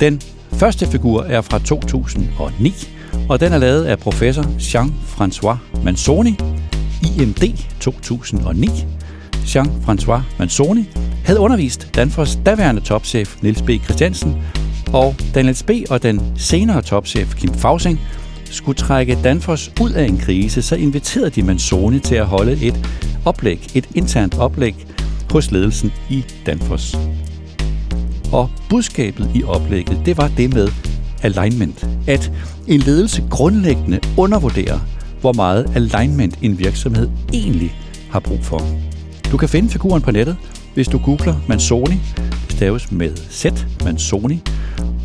Den 0.00 0.20
første 0.52 0.86
figur 0.86 1.22
er 1.22 1.40
fra 1.40 1.58
2009, 1.58 2.74
og 3.28 3.40
den 3.40 3.52
er 3.52 3.58
lavet 3.58 3.84
af 3.84 3.98
professor 3.98 4.42
Jean-François 4.42 5.82
Manzoni, 5.84 6.38
IMD 7.18 7.44
2009. 7.80 8.68
Jean-François 9.44 10.20
Manzoni 10.38 10.88
havde 11.24 11.40
undervist 11.40 11.88
Danfoss 11.94 12.38
daværende 12.46 12.80
topchef 12.80 13.36
Niels 13.42 13.62
B. 13.62 13.70
Christiansen, 13.84 14.36
og 14.92 15.14
Daniel 15.34 15.62
B. 15.66 15.70
og 15.90 16.02
den 16.02 16.32
senere 16.36 16.82
topchef 16.82 17.34
Kim 17.34 17.54
Fausing 17.54 18.00
skulle 18.50 18.76
trække 18.76 19.18
Danfoss 19.24 19.72
ud 19.80 19.90
af 19.90 20.04
en 20.04 20.18
krise, 20.18 20.62
så 20.62 20.76
inviterede 20.76 21.30
de 21.30 21.42
Manzoni 21.42 21.98
til 21.98 22.14
at 22.14 22.26
holde 22.26 22.66
et 22.66 22.88
oplæg, 23.24 23.66
et 23.74 23.88
internt 23.94 24.38
oplæg 24.38 24.86
hos 25.30 25.50
ledelsen 25.50 25.92
i 26.10 26.24
Danfoss. 26.46 26.96
Og 28.32 28.50
budskabet 28.68 29.30
i 29.34 29.42
oplægget, 29.42 30.02
det 30.06 30.16
var 30.16 30.30
det 30.36 30.54
med 30.54 30.68
alignment. 31.22 31.88
At 32.06 32.32
en 32.68 32.80
ledelse 32.80 33.24
grundlæggende 33.30 34.00
undervurderer, 34.16 34.78
hvor 35.20 35.32
meget 35.32 35.76
alignment 35.76 36.38
en 36.42 36.58
virksomhed 36.58 37.10
egentlig 37.32 37.74
har 38.10 38.20
brug 38.20 38.44
for. 38.44 38.60
Du 39.32 39.36
kan 39.36 39.48
finde 39.48 39.68
figuren 39.68 40.02
på 40.02 40.10
nettet, 40.10 40.36
hvis 40.74 40.88
du 40.88 40.98
googler 40.98 41.34
Manzoni, 41.48 42.00
staves 42.48 42.92
med 42.92 43.16
Z, 43.16 43.46
Manzoni, 43.84 44.42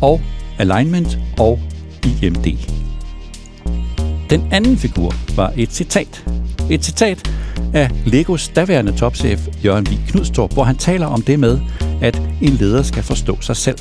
og 0.02 0.20
Alignment 0.58 1.18
og 1.38 1.60
IMD. 2.22 2.46
Den 4.30 4.48
anden 4.52 4.76
figur 4.76 5.14
var 5.36 5.52
et 5.56 5.72
citat. 5.72 6.24
Et 6.70 6.84
citat 6.84 7.30
af 7.74 7.90
Legos 8.06 8.48
daværende 8.48 8.92
topchef 8.92 9.48
Jørgen 9.64 9.86
Vig 9.90 10.00
Knudstorp, 10.08 10.52
hvor 10.52 10.64
han 10.64 10.76
taler 10.76 11.06
om 11.06 11.22
det 11.22 11.38
med, 11.38 11.58
at 12.02 12.22
en 12.42 12.52
leder 12.52 12.82
skal 12.82 13.02
forstå 13.02 13.40
sig 13.40 13.56
selv. 13.56 13.78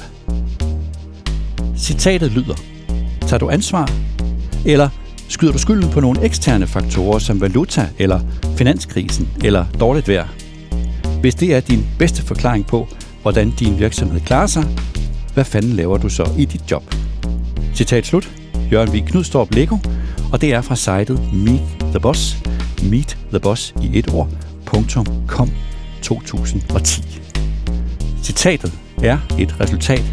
Citatet 1.78 2.32
lyder, 2.32 2.56
tager 3.22 3.38
du 3.38 3.50
ansvar, 3.50 3.92
eller 4.66 4.90
skyder 5.30 5.52
du 5.52 5.58
skylden 5.58 5.90
på 5.90 6.00
nogle 6.00 6.24
eksterne 6.24 6.68
faktorer 6.68 7.20
som 7.20 7.42
valuta 7.42 7.88
eller 8.00 8.20
finanskrisen 8.58 9.30
eller 9.44 9.66
dårligt 9.80 10.08
vejr? 10.08 10.28
Hvis 11.22 11.36
det 11.36 11.56
er 11.56 11.60
din 11.60 11.86
bedste 12.00 12.22
forklaring 12.22 12.68
på, 12.68 12.88
hvordan 13.22 13.52
din 13.52 13.80
virksomhed 13.80 14.20
klarer 14.20 14.48
sig, 14.48 14.66
hvad 15.34 15.46
fanden 15.46 15.72
laver 15.72 15.98
du 15.98 16.10
så 16.10 16.30
i 16.38 16.46
dit 16.46 16.72
job? 16.72 16.96
Citat 17.74 18.06
slut. 18.06 18.32
Jørgen 18.72 18.94
Vig 18.94 19.06
Knudstorp 19.06 19.54
Lego, 19.56 19.78
og 20.36 20.42
det 20.42 20.54
er 20.54 20.62
fra 20.62 20.76
sitet 20.76 21.34
Meet 21.34 21.62
the 21.80 22.00
Boss, 22.00 22.38
Meet 22.84 23.18
the 23.30 23.40
Boss 23.40 23.74
i 23.82 24.00
et 24.00 24.14
ord, 24.14 24.30
.com 25.28 25.52
2010. 26.02 27.20
Citatet 28.24 28.74
er 29.04 29.18
et 29.40 29.60
resultat 29.60 30.04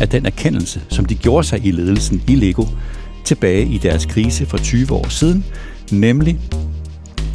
af 0.00 0.08
den 0.08 0.26
erkendelse, 0.26 0.80
som 0.88 1.04
de 1.04 1.14
gjorde 1.14 1.46
sig 1.46 1.66
i 1.66 1.70
ledelsen 1.70 2.22
i 2.28 2.34
Lego 2.34 2.64
tilbage 3.24 3.66
i 3.66 3.78
deres 3.78 4.06
krise 4.06 4.46
for 4.46 4.58
20 4.58 4.92
år 4.92 5.08
siden, 5.08 5.44
nemlig 5.92 6.38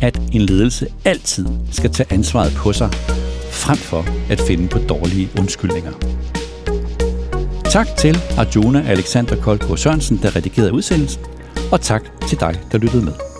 at 0.02 0.22
en 0.32 0.41
ledelse 0.41 0.88
altid 1.06 1.46
skal 1.72 1.91
tage 1.91 2.13
ansvaret 2.13 2.54
på 2.56 2.74
sig, 2.74 2.89
frem 3.52 3.78
for 3.78 4.06
at 4.30 4.41
finde 4.41 4.67
på 4.67 4.80
dårlige 4.80 5.30
undskyldninger. 5.39 5.91
Tak 7.69 7.88
til 7.98 8.17
Arjuna 8.38 8.84
Alexander 8.88 9.36
Koldgaard 9.36 9.78
Sørensen, 9.78 10.19
der 10.24 10.36
redigerede 10.36 10.74
udsendelsen, 10.74 11.22
og 11.72 11.82
tak 11.82 12.04
til 12.28 12.39
dig, 12.39 12.62
der 12.72 12.78
lyttede 12.78 13.06
med. 13.06 13.33